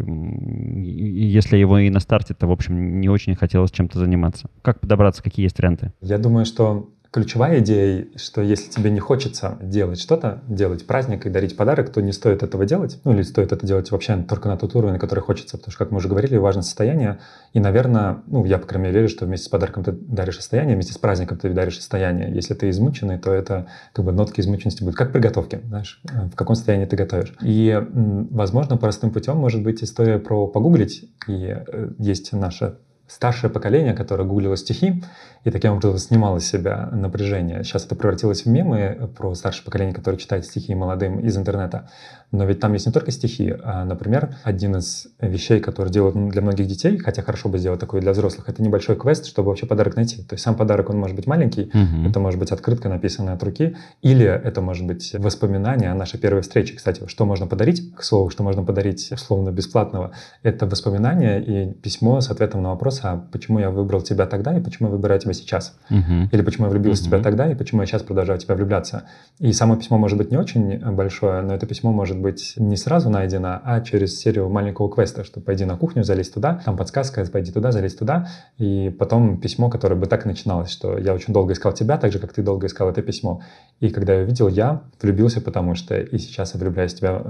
если 0.76 1.58
его 1.58 1.78
и 1.78 1.90
на 1.90 2.00
старте-то, 2.00 2.46
в 2.46 2.52
общем, 2.52 3.00
не 3.00 3.08
очень 3.10 3.34
хотелось 3.34 3.70
чем-то 3.70 3.98
заниматься. 3.98 4.48
Как 4.62 4.80
подобраться, 4.80 5.22
какие 5.22 5.44
есть 5.44 5.58
варианты? 5.58 5.92
Я 6.00 6.18
думаю, 6.18 6.46
что 6.46 6.88
ключевая 7.16 7.60
идея, 7.60 8.08
что 8.16 8.42
если 8.42 8.70
тебе 8.70 8.90
не 8.90 9.00
хочется 9.00 9.56
делать 9.62 9.98
что-то, 9.98 10.42
делать 10.48 10.86
праздник 10.86 11.24
и 11.24 11.30
дарить 11.30 11.56
подарок, 11.56 11.88
то 11.88 12.02
не 12.02 12.12
стоит 12.12 12.42
этого 12.42 12.66
делать. 12.66 13.00
Ну 13.04 13.14
или 13.14 13.22
стоит 13.22 13.52
это 13.52 13.66
делать 13.66 13.90
вообще 13.90 14.18
только 14.28 14.48
на 14.48 14.58
тот 14.58 14.74
уровень, 14.74 14.92
на 14.92 14.98
который 14.98 15.20
хочется. 15.20 15.56
Потому 15.56 15.72
что, 15.72 15.78
как 15.78 15.92
мы 15.92 15.96
уже 15.96 16.08
говорили, 16.08 16.36
важно 16.36 16.60
состояние. 16.60 17.20
И, 17.54 17.58
наверное, 17.58 18.18
ну 18.26 18.44
я, 18.44 18.58
по 18.58 18.66
крайней 18.66 18.88
мере, 18.88 18.98
верю, 18.98 19.08
что 19.08 19.24
вместе 19.24 19.46
с 19.46 19.48
подарком 19.48 19.82
ты 19.82 19.92
даришь 19.92 20.36
состояние, 20.36 20.74
вместе 20.74 20.92
с 20.92 20.98
праздником 20.98 21.38
ты 21.38 21.48
даришь 21.54 21.76
состояние. 21.76 22.30
Если 22.34 22.52
ты 22.52 22.68
измученный, 22.68 23.16
то 23.16 23.32
это 23.32 23.66
как 23.94 24.04
бы 24.04 24.12
нотки 24.12 24.42
измученности 24.42 24.82
будут. 24.82 24.96
Как 24.96 25.12
при 25.12 25.20
готовке, 25.20 25.62
знаешь, 25.68 26.02
в 26.04 26.34
каком 26.34 26.54
состоянии 26.54 26.84
ты 26.84 26.96
готовишь. 26.96 27.34
И, 27.40 27.82
возможно, 28.30 28.76
простым 28.76 29.10
путем 29.10 29.38
может 29.38 29.62
быть 29.62 29.82
история 29.82 30.18
про 30.18 30.46
погуглить. 30.48 31.08
И 31.28 31.56
э, 31.66 31.92
есть 31.98 32.34
наша 32.34 32.76
старшее 33.08 33.50
поколение, 33.50 33.94
которое 33.94 34.24
гуглило 34.24 34.56
стихи, 34.56 35.02
и 35.44 35.50
таким 35.50 35.72
образом 35.74 35.98
снимало 35.98 36.40
с 36.40 36.46
себя 36.46 36.88
напряжение. 36.92 37.62
Сейчас 37.62 37.86
это 37.86 37.94
превратилось 37.94 38.42
в 38.42 38.46
мемы 38.46 39.08
про 39.16 39.34
старшее 39.34 39.64
поколение, 39.64 39.94
которое 39.94 40.18
читает 40.18 40.44
стихи 40.44 40.74
молодым 40.74 41.20
из 41.20 41.36
интернета. 41.36 41.88
Но 42.32 42.44
ведь 42.44 42.58
там 42.58 42.72
есть 42.72 42.86
не 42.86 42.92
только 42.92 43.12
стихи. 43.12 43.54
А, 43.62 43.84
например, 43.84 44.34
один 44.42 44.76
из 44.76 45.06
вещей, 45.20 45.60
который 45.60 45.92
делают 45.92 46.30
для 46.30 46.42
многих 46.42 46.66
детей, 46.66 46.98
хотя 46.98 47.22
хорошо 47.22 47.48
бы 47.48 47.58
сделать 47.58 47.78
такое 47.78 48.00
для 48.00 48.10
взрослых, 48.10 48.48
это 48.48 48.60
небольшой 48.60 48.96
квест, 48.96 49.26
чтобы 49.26 49.50
вообще 49.50 49.66
подарок 49.66 49.94
найти. 49.94 50.16
То 50.24 50.34
есть 50.34 50.42
сам 50.42 50.56
подарок, 50.56 50.90
он 50.90 50.98
может 50.98 51.14
быть 51.14 51.28
маленький, 51.28 51.70
угу. 51.72 52.08
это 52.08 52.18
может 52.18 52.40
быть 52.40 52.50
открытка, 52.50 52.88
написанная 52.88 53.34
от 53.34 53.42
руки, 53.44 53.76
или 54.02 54.26
это 54.26 54.60
может 54.60 54.84
быть 54.84 55.14
воспоминание 55.16 55.92
о 55.92 55.94
нашей 55.94 56.18
первой 56.18 56.42
встрече. 56.42 56.74
Кстати, 56.74 57.06
что 57.06 57.24
можно 57.24 57.46
подарить, 57.46 57.94
к 57.94 58.02
слову, 58.02 58.30
что 58.30 58.42
можно 58.42 58.64
подарить 58.64 59.12
условно 59.12 59.50
бесплатного, 59.50 60.10
это 60.42 60.66
воспоминание 60.66 61.42
и 61.42 61.72
письмо 61.72 62.20
с 62.20 62.30
ответом 62.30 62.62
на 62.62 62.70
вопрос, 62.70 62.95
а 63.02 63.26
почему 63.32 63.58
я 63.58 63.70
выбрал 63.70 64.02
тебя 64.02 64.26
тогда 64.26 64.56
и 64.56 64.60
почему 64.60 64.88
я 64.88 64.94
выбираю 64.94 65.20
тебя 65.20 65.32
сейчас. 65.32 65.78
Uh-huh. 65.90 66.28
Или 66.30 66.42
почему 66.42 66.66
я 66.66 66.70
влюбился 66.70 67.02
uh-huh. 67.02 67.06
в 67.06 67.08
тебя 67.08 67.22
тогда 67.22 67.50
и 67.50 67.54
почему 67.54 67.80
я 67.80 67.86
сейчас 67.86 68.02
продолжаю 68.02 68.38
в 68.38 68.42
тебя 68.42 68.54
влюбляться. 68.54 69.04
И 69.38 69.52
само 69.52 69.76
письмо 69.76 69.98
может 69.98 70.18
быть 70.18 70.30
не 70.30 70.36
очень 70.36 70.78
большое, 70.92 71.42
но 71.42 71.54
это 71.54 71.66
письмо 71.66 71.92
может 71.92 72.18
быть 72.18 72.54
не 72.56 72.76
сразу 72.76 73.10
найдено, 73.10 73.60
а 73.64 73.80
через 73.80 74.18
серию 74.18 74.48
маленького 74.48 74.90
квеста, 74.90 75.24
что 75.24 75.40
пойди 75.40 75.64
на 75.64 75.76
кухню, 75.76 76.04
залезь 76.04 76.30
туда, 76.30 76.60
там 76.64 76.76
подсказка, 76.76 77.24
пойди 77.26 77.52
туда, 77.52 77.72
залезь 77.72 77.94
туда. 77.94 78.28
И 78.58 78.94
потом 78.98 79.40
письмо, 79.40 79.70
которое 79.70 79.96
бы 79.96 80.06
так 80.06 80.26
и 80.26 80.28
начиналось, 80.28 80.70
что 80.70 80.98
я 80.98 81.14
очень 81.14 81.32
долго 81.32 81.52
искал 81.52 81.72
тебя, 81.72 81.98
так 81.98 82.12
же, 82.12 82.18
как 82.18 82.32
ты 82.32 82.42
долго 82.42 82.66
искал 82.66 82.88
это 82.88 83.02
письмо. 83.02 83.42
И 83.80 83.90
когда 83.90 84.14
я 84.14 84.22
увидел, 84.22 84.48
я 84.48 84.82
влюбился, 85.00 85.40
потому 85.40 85.74
что 85.74 85.98
и 85.98 86.18
сейчас 86.18 86.54
я 86.54 86.60
влюбляюсь 86.60 86.94
в 86.94 86.98
тебя 86.98 87.22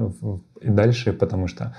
и 0.61 0.68
дальше, 0.68 1.12
потому 1.12 1.48
что 1.48 1.74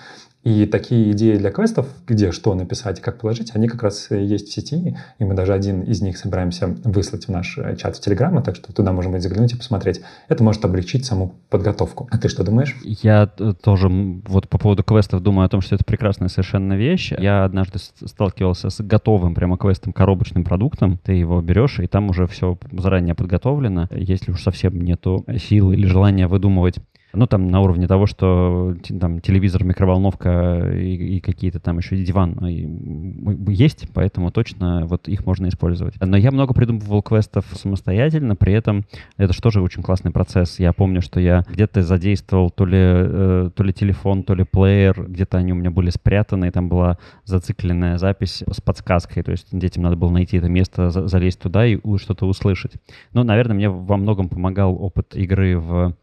и 0.48 0.66
такие 0.66 1.12
идеи 1.12 1.36
для 1.36 1.52
квестов, 1.52 1.88
где 2.08 2.32
что 2.32 2.56
написать 2.56 3.00
и 3.00 3.02
как 3.02 3.20
положить, 3.20 3.52
они 3.54 3.68
как 3.68 3.84
раз 3.84 4.10
есть 4.12 4.48
в 4.48 4.54
сети, 4.54 4.98
и 5.20 5.24
мы 5.26 5.34
даже 5.34 5.54
один 5.54 5.82
из 5.82 6.02
них 6.02 6.18
собираемся 6.18 6.68
выслать 6.86 7.26
в 7.26 7.30
наш 7.30 7.58
э, 7.58 7.76
чат 7.76 7.98
в 7.98 8.00
Телеграме, 8.00 8.42
так 8.42 8.56
что 8.56 8.72
туда 8.72 8.94
будет 8.94 9.22
заглянуть 9.22 9.52
и 9.52 9.58
посмотреть. 9.58 10.00
Это 10.30 10.46
может 10.46 10.64
облегчить 10.64 11.06
саму 11.06 11.36
подготовку. 11.50 12.08
А 12.12 12.18
ты 12.18 12.30
что 12.30 12.46
думаешь? 12.46 12.78
Я 12.82 13.30
э, 13.38 13.54
тоже 13.62 13.90
вот 13.90 14.48
по 14.48 14.58
поводу 14.58 14.84
квестов 14.84 15.22
думаю 15.22 15.48
о 15.48 15.50
том, 15.50 15.60
что 15.60 15.76
это 15.76 15.84
прекрасная 15.84 16.30
совершенно 16.30 16.78
вещь. 16.78 17.12
Я 17.12 17.44
однажды 17.44 17.80
сталкивался 17.80 18.70
с 18.70 18.80
готовым 18.80 19.36
прямо 19.36 19.58
квестом, 19.58 19.92
коробочным 19.92 20.46
продуктом. 20.46 20.98
Ты 21.04 21.12
его 21.12 21.42
берешь, 21.42 21.80
и 21.80 21.88
там 21.88 22.10
уже 22.10 22.26
все 22.26 22.58
заранее 22.72 23.16
подготовлено. 23.16 23.90
Если 23.92 24.32
уж 24.32 24.42
совсем 24.42 24.80
нету 24.80 25.26
сил 25.38 25.74
или 25.74 25.86
желания 25.86 26.28
выдумывать 26.28 26.78
ну, 27.14 27.26
там 27.26 27.48
на 27.48 27.62
уровне 27.62 27.88
того, 27.88 28.06
что 28.06 28.76
там 29.00 29.22
телевизор, 29.22 29.64
микроволновка 29.64 30.72
и, 30.74 31.18
и 31.18 31.20
какие-то 31.20 31.60
там 31.60 31.78
еще 31.78 31.98
диван 31.98 32.38
э, 32.44 33.52
есть, 33.52 33.88
поэтому 33.94 34.32
точно 34.32 34.86
вот 34.86 35.08
их 35.08 35.26
можно 35.26 35.48
использовать. 35.48 35.96
Но 36.00 36.18
я 36.18 36.32
много 36.32 36.54
придумывал 36.54 37.02
квестов 37.02 37.46
самостоятельно, 37.54 38.36
при 38.36 38.54
этом 38.54 38.86
это 39.18 39.34
же 39.34 39.42
тоже 39.42 39.62
очень 39.62 39.84
классный 39.84 40.12
процесс. 40.12 40.60
Я 40.60 40.74
помню, 40.74 41.02
что 41.02 41.20
я 41.20 41.44
где-то 41.50 41.82
задействовал 41.82 42.50
то 42.50 42.66
ли, 42.66 42.78
э, 42.78 43.50
то 43.56 43.64
ли 43.64 43.74
телефон, 43.74 44.24
то 44.24 44.36
ли 44.36 44.44
плеер, 44.44 45.06
где-то 45.08 45.38
они 45.38 45.54
у 45.54 45.56
меня 45.56 45.72
были 45.72 45.90
спрятаны, 45.90 46.48
и 46.48 46.52
там 46.52 46.70
была 46.70 46.98
зацикленная 47.24 47.98
запись 47.98 48.44
с 48.50 48.62
подсказкой, 48.62 49.24
то 49.24 49.32
есть 49.32 49.48
детям 49.52 49.84
надо 49.84 49.96
было 49.96 50.10
найти 50.10 50.38
это 50.38 50.50
место, 50.50 50.90
залезть 50.90 51.40
туда 51.40 51.66
и 51.66 51.80
что-то 51.98 52.26
услышать. 52.26 52.74
Ну, 53.14 53.24
наверное, 53.24 53.56
мне 53.56 53.70
во 53.70 53.98
многом 53.98 54.30
помогал 54.30 54.76
опыт 54.82 55.16
игры 55.16 55.58
в 55.58 55.96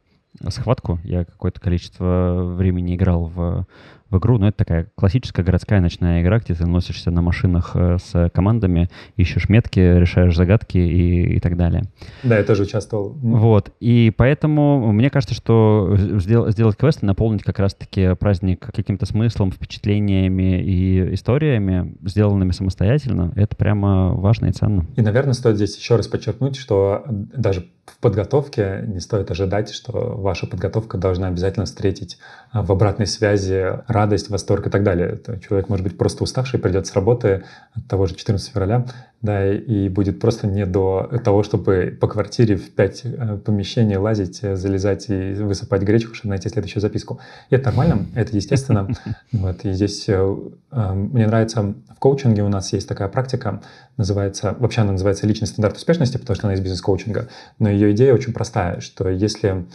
схватку. 0.48 0.98
Я 1.04 1.24
какое-то 1.24 1.60
количество 1.60 2.54
времени 2.56 2.94
играл 2.94 3.26
в 3.26 3.66
в 4.14 4.18
игру, 4.18 4.38
но 4.38 4.48
это 4.48 4.58
такая 4.58 4.86
классическая 4.94 5.42
городская 5.42 5.80
ночная 5.80 6.22
игра, 6.22 6.38
где 6.38 6.54
ты 6.54 6.66
носишься 6.66 7.10
на 7.10 7.22
машинах 7.22 7.72
э, 7.74 7.98
с 8.02 8.30
командами, 8.30 8.88
ищешь 9.16 9.48
метки, 9.48 9.80
решаешь 9.80 10.36
загадки 10.36 10.78
и, 10.78 11.36
и 11.36 11.40
так 11.40 11.56
далее. 11.56 11.84
Да, 12.22 12.38
я 12.38 12.44
тоже 12.44 12.62
участвовал. 12.62 13.16
Вот, 13.20 13.72
и 13.80 14.12
поэтому 14.16 14.92
мне 14.92 15.10
кажется, 15.10 15.34
что 15.34 15.96
сделать, 15.96 16.52
сделать 16.52 16.76
квест 16.76 17.02
и 17.02 17.06
наполнить 17.06 17.42
как 17.42 17.58
раз-таки 17.58 18.14
праздник 18.14 18.70
каким-то 18.74 19.06
смыслом, 19.06 19.50
впечатлениями 19.50 20.62
и 20.62 21.14
историями, 21.14 21.96
сделанными 22.04 22.52
самостоятельно, 22.52 23.32
это 23.36 23.56
прямо 23.56 24.14
важно 24.14 24.46
и 24.46 24.52
ценно. 24.52 24.86
И, 24.96 25.02
наверное, 25.02 25.34
стоит 25.34 25.56
здесь 25.56 25.76
еще 25.76 25.96
раз 25.96 26.06
подчеркнуть, 26.06 26.56
что 26.56 27.04
даже 27.06 27.66
в 27.86 27.98
подготовке 27.98 28.84
не 28.86 29.00
стоит 29.00 29.30
ожидать, 29.30 29.72
что 29.72 29.92
ваша 29.92 30.46
подготовка 30.46 30.96
должна 30.96 31.28
обязательно 31.28 31.66
встретить 31.66 32.18
а, 32.50 32.62
в 32.62 32.72
обратной 32.72 33.06
связи 33.06 33.80
радость, 33.86 34.03
восторг 34.06 34.66
и 34.66 34.70
так 34.70 34.82
далее. 34.82 35.08
Это 35.08 35.40
человек 35.40 35.68
может 35.68 35.84
быть 35.84 35.98
просто 35.98 36.24
уставший, 36.24 36.60
придет 36.60 36.86
с 36.86 36.94
работы 36.94 37.44
от 37.74 37.86
того 37.86 38.06
же 38.06 38.14
14 38.14 38.52
февраля, 38.52 38.86
да, 39.22 39.52
и 39.52 39.88
будет 39.88 40.20
просто 40.20 40.46
не 40.46 40.66
до 40.66 41.10
того, 41.24 41.42
чтобы 41.42 41.96
по 41.98 42.08
квартире 42.08 42.56
в 42.56 42.70
пять 42.70 43.02
э, 43.04 43.38
помещений 43.38 43.96
лазить, 43.96 44.40
э, 44.42 44.54
залезать 44.54 45.06
и 45.08 45.32
высыпать 45.32 45.82
гречку, 45.82 46.14
чтобы 46.14 46.30
найти 46.30 46.48
следующую 46.48 46.82
записку. 46.82 47.20
И 47.48 47.54
это 47.54 47.66
нормально, 47.66 48.06
это 48.14 48.36
естественно. 48.36 48.88
Вот, 49.32 49.64
и 49.64 49.72
здесь 49.72 50.04
э, 50.08 50.36
мне 50.70 51.26
нравится, 51.26 51.74
в 51.94 51.98
коучинге 51.98 52.42
у 52.42 52.48
нас 52.48 52.72
есть 52.72 52.88
такая 52.88 53.08
практика, 53.08 53.62
называется, 53.96 54.54
вообще 54.58 54.82
она 54.82 54.92
называется 54.92 55.26
личный 55.26 55.46
стандарт 55.46 55.76
успешности, 55.76 56.18
потому 56.18 56.36
что 56.36 56.46
она 56.46 56.54
из 56.54 56.60
бизнес-коучинга, 56.60 57.28
но 57.58 57.70
ее 57.70 57.92
идея 57.92 58.14
очень 58.14 58.32
простая, 58.32 58.80
что 58.80 59.08
если 59.08 59.66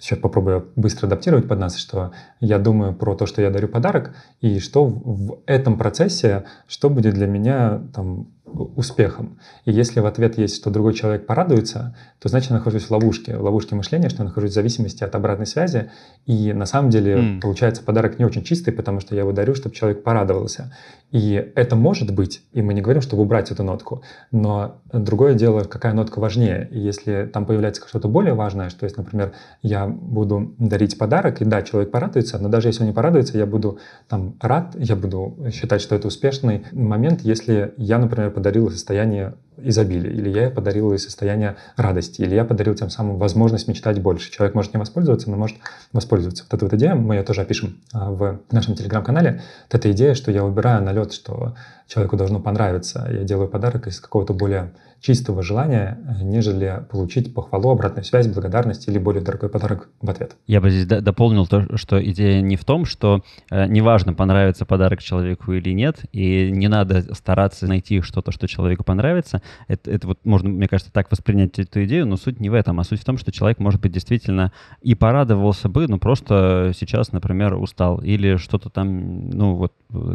сейчас 0.00 0.18
попробую 0.18 0.68
быстро 0.76 1.06
адаптировать 1.06 1.46
под 1.46 1.58
нас, 1.58 1.76
что 1.76 2.12
я 2.40 2.58
думаю 2.58 2.94
про 2.94 3.14
то, 3.14 3.26
что 3.26 3.42
я 3.42 3.50
дарю 3.50 3.68
подарок, 3.68 4.14
и 4.40 4.58
что 4.58 4.84
в 4.86 5.42
этом 5.46 5.76
процессе, 5.78 6.44
что 6.66 6.90
будет 6.90 7.14
для 7.14 7.26
меня 7.26 7.82
там 7.94 8.28
успехом. 8.44 9.38
И 9.64 9.72
если 9.72 10.00
в 10.00 10.06
ответ 10.06 10.38
есть, 10.38 10.56
что 10.56 10.70
другой 10.70 10.94
человек 10.94 11.26
порадуется, 11.26 11.96
то 12.18 12.28
значит 12.28 12.50
я 12.50 12.56
нахожусь 12.56 12.84
в 12.84 12.90
ловушке, 12.90 13.36
в 13.36 13.42
ловушке 13.42 13.74
мышления, 13.74 14.08
что 14.08 14.22
я 14.22 14.28
нахожусь 14.28 14.50
в 14.50 14.54
зависимости 14.54 15.04
от 15.04 15.14
обратной 15.14 15.46
связи. 15.46 15.90
И 16.26 16.52
на 16.52 16.66
самом 16.66 16.90
деле 16.90 17.14
mm. 17.14 17.40
получается 17.40 17.82
подарок 17.82 18.18
не 18.18 18.24
очень 18.24 18.42
чистый, 18.42 18.72
потому 18.72 19.00
что 19.00 19.14
я 19.14 19.22
его 19.22 19.32
дарю, 19.32 19.54
чтобы 19.54 19.74
человек 19.74 20.02
порадовался. 20.02 20.72
И 21.10 21.52
это 21.54 21.74
может 21.74 22.14
быть, 22.14 22.42
и 22.52 22.62
мы 22.62 22.72
не 22.72 22.82
говорим, 22.82 23.02
чтобы 23.02 23.22
убрать 23.22 23.50
эту 23.50 23.64
нотку, 23.64 24.02
но 24.30 24.80
другое 24.92 25.34
дело, 25.34 25.64
какая 25.64 25.92
нотка 25.92 26.20
важнее. 26.20 26.68
И 26.70 26.78
если 26.78 27.28
там 27.32 27.46
появляется 27.46 27.82
что-то 27.88 28.08
более 28.08 28.34
важное, 28.34 28.70
что 28.70 28.84
если, 28.84 28.98
например, 28.98 29.32
я 29.62 29.88
буду 29.88 30.54
дарить 30.58 30.96
подарок, 30.98 31.42
и 31.42 31.44
да, 31.44 31.62
человек 31.62 31.90
порадуется, 31.90 32.38
но 32.38 32.48
даже 32.48 32.68
если 32.68 32.82
он 32.82 32.88
не 32.88 32.94
порадуется, 32.94 33.36
я 33.36 33.46
буду 33.46 33.78
там 34.08 34.36
рад, 34.40 34.76
я 34.78 34.94
буду 34.94 35.36
считать, 35.52 35.80
что 35.80 35.96
это 35.96 36.06
успешный 36.06 36.64
момент, 36.70 37.22
если 37.22 37.74
я, 37.76 37.98
например, 37.98 38.29
подарил 38.30 38.70
состояние 38.70 39.34
изобилие, 39.56 40.12
или 40.12 40.30
я 40.30 40.50
подарил 40.50 40.92
ей 40.92 40.98
состояние 40.98 41.56
радости, 41.76 42.22
или 42.22 42.34
я 42.34 42.44
подарил 42.44 42.74
тем 42.74 42.90
самым 42.90 43.18
возможность 43.18 43.68
мечтать 43.68 44.00
больше. 44.00 44.30
Человек 44.30 44.54
может 44.54 44.72
не 44.72 44.78
воспользоваться, 44.78 45.30
но 45.30 45.36
может 45.36 45.56
воспользоваться. 45.92 46.44
Вот 46.44 46.56
эту 46.56 46.66
вот 46.66 46.74
идею, 46.74 46.96
мы 46.96 47.16
ее 47.16 47.22
тоже 47.22 47.42
опишем 47.42 47.80
а, 47.92 48.10
в 48.10 48.40
нашем 48.50 48.74
телеграм-канале, 48.74 49.42
вот 49.68 49.78
эта 49.78 49.90
идея, 49.92 50.14
что 50.14 50.30
я 50.30 50.44
убираю 50.44 50.82
налет, 50.82 51.12
что 51.12 51.54
человеку 51.86 52.16
должно 52.16 52.40
понравиться, 52.40 53.06
я 53.10 53.24
делаю 53.24 53.48
подарок 53.48 53.86
из 53.86 54.00
какого-то 54.00 54.32
более 54.32 54.72
чистого 55.00 55.42
желания, 55.42 55.98
э, 56.06 56.22
нежели 56.22 56.84
получить 56.90 57.32
похвалу, 57.34 57.70
обратную 57.70 58.04
связь, 58.04 58.28
благодарность 58.28 58.86
или 58.88 58.98
более 58.98 59.22
дорогой 59.22 59.48
подарок 59.48 59.88
в 60.00 60.10
ответ. 60.10 60.36
Я 60.46 60.60
бы 60.60 60.70
здесь 60.70 60.86
дополнил 60.86 61.46
то, 61.46 61.76
что 61.76 62.02
идея 62.04 62.42
не 62.42 62.56
в 62.56 62.64
том, 62.64 62.84
что 62.84 63.22
э, 63.50 63.66
неважно, 63.66 64.12
понравится 64.12 64.66
подарок 64.66 65.02
человеку 65.02 65.52
или 65.52 65.70
нет, 65.70 66.00
и 66.12 66.50
не 66.50 66.68
надо 66.68 67.14
стараться 67.14 67.66
найти 67.66 68.02
что-то, 68.02 68.30
что 68.30 68.46
человеку 68.46 68.84
понравится. 68.84 69.40
Это, 69.68 69.90
это 69.90 70.06
вот 70.06 70.18
можно, 70.24 70.50
мне 70.50 70.68
кажется, 70.68 70.92
так 70.92 71.10
воспринять 71.10 71.58
эту 71.58 71.84
идею, 71.84 72.06
но 72.06 72.16
суть 72.16 72.38
не 72.38 72.50
в 72.50 72.54
этом, 72.54 72.78
а 72.78 72.84
суть 72.84 73.00
в 73.00 73.04
том, 73.04 73.16
что 73.16 73.32
человек, 73.32 73.58
может 73.58 73.80
быть, 73.80 73.92
действительно 73.92 74.52
и 74.82 74.94
порадовался 74.94 75.68
бы, 75.68 75.88
но 75.88 75.98
просто 75.98 76.72
сейчас, 76.78 77.12
например, 77.12 77.54
устал, 77.54 77.98
или 78.02 78.36
что-то 78.36 78.68
там, 78.68 79.30
ну 79.30 79.54
вот, 79.54 79.72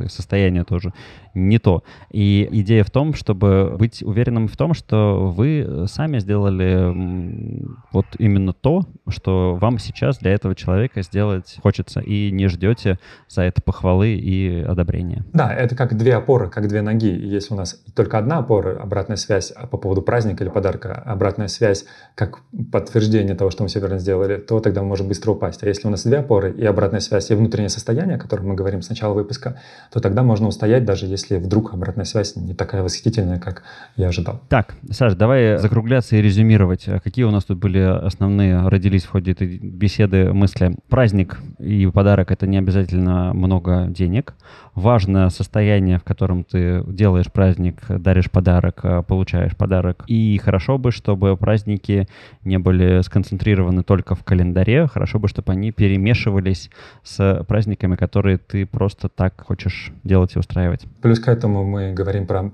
состояние 0.10 0.64
тоже 0.64 0.94
не 1.34 1.58
то. 1.58 1.84
И 2.12 2.48
идея 2.52 2.84
в 2.84 2.92
том, 2.92 3.14
чтобы 3.14 3.76
быть 3.78 4.04
уверенным 4.04 4.48
в 4.48 4.56
том, 4.56 4.75
что 4.76 5.32
вы 5.36 5.86
сами 5.88 6.20
сделали 6.20 7.66
вот 7.92 8.06
именно 8.20 8.54
то, 8.54 8.84
что 9.08 9.56
вам 9.56 9.80
сейчас 9.80 10.20
для 10.20 10.34
этого 10.34 10.54
человека 10.56 11.02
сделать 11.02 11.58
хочется, 11.62 12.00
и 12.02 12.32
не 12.32 12.48
ждете 12.48 13.00
за 13.28 13.44
это 13.44 13.62
похвалы 13.62 14.14
и 14.14 14.62
одобрения. 14.62 15.24
Да, 15.34 15.54
это 15.54 15.76
как 15.76 15.98
две 15.98 16.16
опоры, 16.16 16.50
как 16.50 16.68
две 16.68 16.82
ноги. 16.82 17.08
Если 17.08 17.54
у 17.54 17.58
нас 17.58 17.82
только 17.96 18.18
одна 18.18 18.40
опора, 18.40 18.80
обратная 18.80 19.18
связь 19.18 19.54
по 19.72 19.78
поводу 19.78 20.02
праздника 20.02 20.44
или 20.44 20.52
подарка, 20.52 20.94
обратная 21.06 21.48
связь 21.48 21.86
как 22.16 22.40
подтверждение 22.72 23.36
того, 23.36 23.50
что 23.52 23.64
мы 23.64 23.70
все 23.70 23.80
верно 23.80 24.00
сделали, 24.00 24.38
то 24.38 24.60
тогда 24.60 24.82
мы 24.82 24.88
можем 24.90 25.08
быстро 25.08 25.32
упасть. 25.32 25.64
А 25.64 25.68
если 25.68 25.88
у 25.88 25.92
нас 25.92 26.04
две 26.04 26.18
опоры 26.18 26.52
и 26.52 26.66
обратная 26.66 27.00
связь, 27.00 27.32
и 27.32 27.36
внутреннее 27.36 27.70
состояние, 27.70 28.18
о 28.18 28.20
котором 28.20 28.48
мы 28.48 28.56
говорим 28.56 28.82
с 28.82 28.90
начала 28.90 29.14
выпуска, 29.14 29.60
то 29.92 30.00
тогда 30.00 30.24
можно 30.24 30.48
устоять, 30.48 30.86
даже 30.86 31.06
если 31.06 31.38
вдруг 31.38 31.74
обратная 31.74 32.06
связь 32.06 32.36
не 32.36 32.54
такая 32.54 32.84
восхитительная, 32.84 33.40
как 33.40 33.64
я 33.96 34.08
ожидал. 34.08 34.42
Так, 34.50 34.65
Саш, 34.90 35.16
давай 35.16 35.58
закругляться 35.58 36.16
и 36.16 36.22
резюмировать. 36.22 36.86
Какие 37.04 37.26
у 37.26 37.32
нас 37.32 37.46
тут 37.46 37.58
были 37.58 37.80
основные, 37.80 38.68
родились 38.68 39.04
в 39.04 39.10
ходе 39.10 39.32
этой 39.32 39.58
беседы 39.58 40.32
мысли? 40.34 40.76
Праздник 40.90 41.40
и 41.60 41.86
подарок— 41.88 42.32
это 42.34 42.48
не 42.48 42.58
обязательно 42.58 43.34
много 43.34 43.88
денег. 43.88 44.36
Важно 44.74 45.30
состояние, 45.30 46.00
в 46.00 46.04
котором 46.04 46.44
ты 46.44 46.84
делаешь 46.88 47.32
праздник, 47.32 47.82
даришь 47.88 48.30
подарок, 48.30 48.84
получаешь 49.08 49.56
подарок. 49.56 50.04
И 50.08 50.38
хорошо 50.44 50.78
бы, 50.78 50.92
чтобы 50.92 51.36
праздники 51.38 52.08
не 52.44 52.60
были 52.60 53.02
сконцентрированы 53.02 53.84
только 53.84 54.16
в 54.16 54.24
календаре. 54.24 54.88
Хорошо 54.88 55.18
бы, 55.20 55.28
чтобы 55.28 55.54
они 55.54 55.72
перемешивались 55.72 56.70
с 57.04 57.44
праздниками, 57.48 57.96
которые 57.96 58.38
ты 58.38 58.66
просто 58.66 59.10
так 59.10 59.44
хочешь 59.46 59.92
делать 60.04 60.36
и 60.36 60.40
устраивать. 60.40 60.86
Плюс 61.02 61.20
к 61.20 61.28
этому 61.28 61.64
мы 61.64 61.94
говорим 61.94 62.28
про 62.28 62.52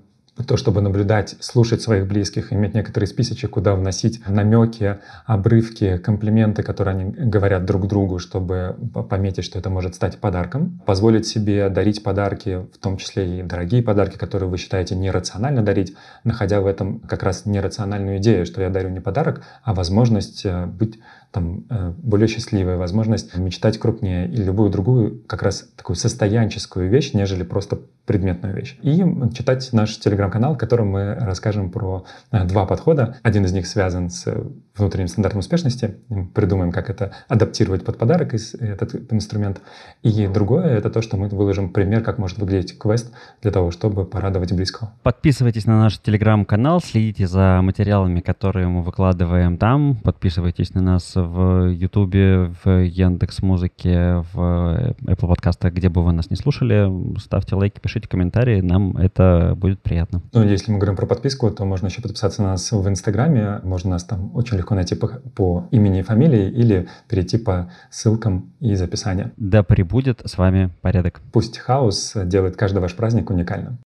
то, 0.48 0.58
чтобы 0.58 0.82
наблюдать, 0.82 1.36
слушать 1.40 1.82
своих 1.82 2.08
близких, 2.08 2.54
иметь 2.54 2.74
некоторые 2.74 3.08
списочек, 3.08 3.52
куда 3.52 3.76
вносить 3.76 4.22
намеки, 4.28 5.00
обрывки, 5.26 5.98
комплименты, 5.98 6.64
которые 6.64 6.96
они 6.96 7.12
говорят 7.12 7.66
друг 7.66 7.88
другу, 7.88 8.18
чтобы 8.20 8.76
пометить, 9.10 9.44
что 9.44 9.60
это 9.60 9.70
может 9.70 9.96
стать 9.96 10.20
подарком. 10.20 10.82
Позволить 10.86 11.28
себе 11.28 11.70
дарить 11.70 12.02
подарки, 12.02 12.66
в 12.74 12.78
том 12.78 12.98
числе 12.98 13.40
и 13.40 13.44
дорогие 13.44 13.84
подарки, 13.84 14.18
которые 14.18 14.50
вы 14.50 14.58
считаете 14.58 14.96
нерационально 14.96 15.64
дарить, 15.64 15.96
находя 16.24 16.62
в 16.62 16.66
этом 16.66 17.00
как 17.00 17.24
раз 17.24 17.46
нерациональную 17.46 18.18
идею, 18.18 18.46
что 18.46 18.62
я 18.62 18.70
дарю 18.70 18.90
не 18.90 19.02
подарок, 19.02 19.44
а 19.64 19.74
возможность 19.74 20.46
э, 20.46 20.66
быть 20.66 21.00
там, 21.32 21.66
э, 21.70 21.94
более 21.98 22.28
счастливой, 22.28 22.78
возможность 22.78 23.36
мечтать 23.38 23.78
крупнее 23.78 24.28
и 24.28 24.36
любую 24.36 24.70
другую 24.70 25.24
как 25.28 25.44
раз 25.44 25.70
такую 25.76 25.96
состоянческую 25.96 26.90
вещь, 26.90 27.14
нежели 27.14 27.44
просто 27.44 27.80
предметную 28.06 28.56
вещь. 28.56 28.78
И 28.82 28.98
читать 29.34 29.70
наш 29.72 29.98
телеграм-канал, 29.98 30.56
в 30.56 30.58
котором 30.58 30.90
мы 30.90 31.16
расскажем 31.16 31.72
про 31.72 32.06
э, 32.32 32.46
два 32.46 32.66
подхода. 32.66 33.18
Один 33.24 33.46
из 33.46 33.54
них 33.54 33.68
связан 33.68 34.10
с 34.10 34.28
внутренним 34.76 35.08
стандартом 35.08 35.40
успешности. 35.40 35.96
Придумаем, 36.34 36.72
как 36.72 36.90
это 36.90 37.12
адаптировать 37.28 37.86
под 37.86 37.98
подарок, 37.98 38.34
этот 38.34 39.12
инструмент. 39.12 39.62
И 40.02 40.28
другое— 40.28 40.66
это 40.78 40.90
то, 40.90 41.02
что 41.02 41.18
мы 41.18 41.28
выложим 41.30 41.72
пример, 41.72 42.04
как 42.04 42.18
может 42.18 42.38
выглядеть 42.38 42.78
квест 42.78 43.12
для 43.42 43.52
того, 43.52 43.72
чтобы 43.72 44.06
порадовать 44.06 44.52
близкого. 44.52 44.92
Подписывайтесь 45.04 45.66
на 45.66 45.80
наш 45.80 46.00
телеграм-канал, 46.00 46.82
следите 46.82 47.28
за 47.28 47.62
материалами, 47.62 48.20
которые 48.20 48.68
мы 48.68 48.82
выкладываем 48.82 49.58
там. 49.58 49.96
Подписывайтесь 50.04 50.74
на 50.74 50.82
нас 50.82 51.16
в 51.24 51.72
Ютубе, 51.72 52.54
в 52.64 52.84
Яндекс 52.84 53.42
Музыке, 53.42 54.24
в 54.34 54.96
Apple 55.02 55.28
подкастах, 55.28 55.74
где 55.74 55.90
бы 55.90 56.04
вы 56.04 56.12
нас 56.14 56.30
не 56.30 56.36
слушали. 56.36 56.90
Ставьте 57.20 57.56
лайки, 57.56 57.80
пишите 57.80 58.08
комментарии, 58.08 58.62
нам 58.62 58.98
это 58.98 59.54
будет 59.58 59.82
приятно. 59.82 60.22
Ну, 60.34 60.44
если 60.44 60.72
мы 60.72 60.78
говорим 60.78 60.96
про 60.96 61.06
подписку, 61.06 61.50
то 61.52 61.66
можно 61.66 61.88
еще 61.88 62.02
подписаться 62.02 62.42
на 62.42 62.50
нас 62.50 62.72
в 62.72 62.88
Инстаграме, 62.88 63.60
можно 63.64 63.92
нас 63.92 64.04
там 64.04 64.36
очень 64.36 64.58
легко 64.58 64.76
найти 64.76 64.96
по, 64.96 65.08
по 65.08 65.68
имени 65.72 66.00
и 66.00 66.04
фамилии 66.04 66.50
или 66.50 66.88
перейти 67.08 67.38
по 67.38 67.72
ссылкам 67.90 68.52
из 68.60 68.82
описания. 68.82 69.32
Да 69.38 69.64
прибудет 69.64 70.22
с 70.26 70.38
вами 70.38 70.70
порядок. 70.82 71.22
Пусть 71.32 71.58
хаос 71.58 72.14
делает 72.26 72.56
каждый 72.56 72.80
ваш 72.80 72.96
праздник 72.96 73.30
уникальным. 73.30 73.80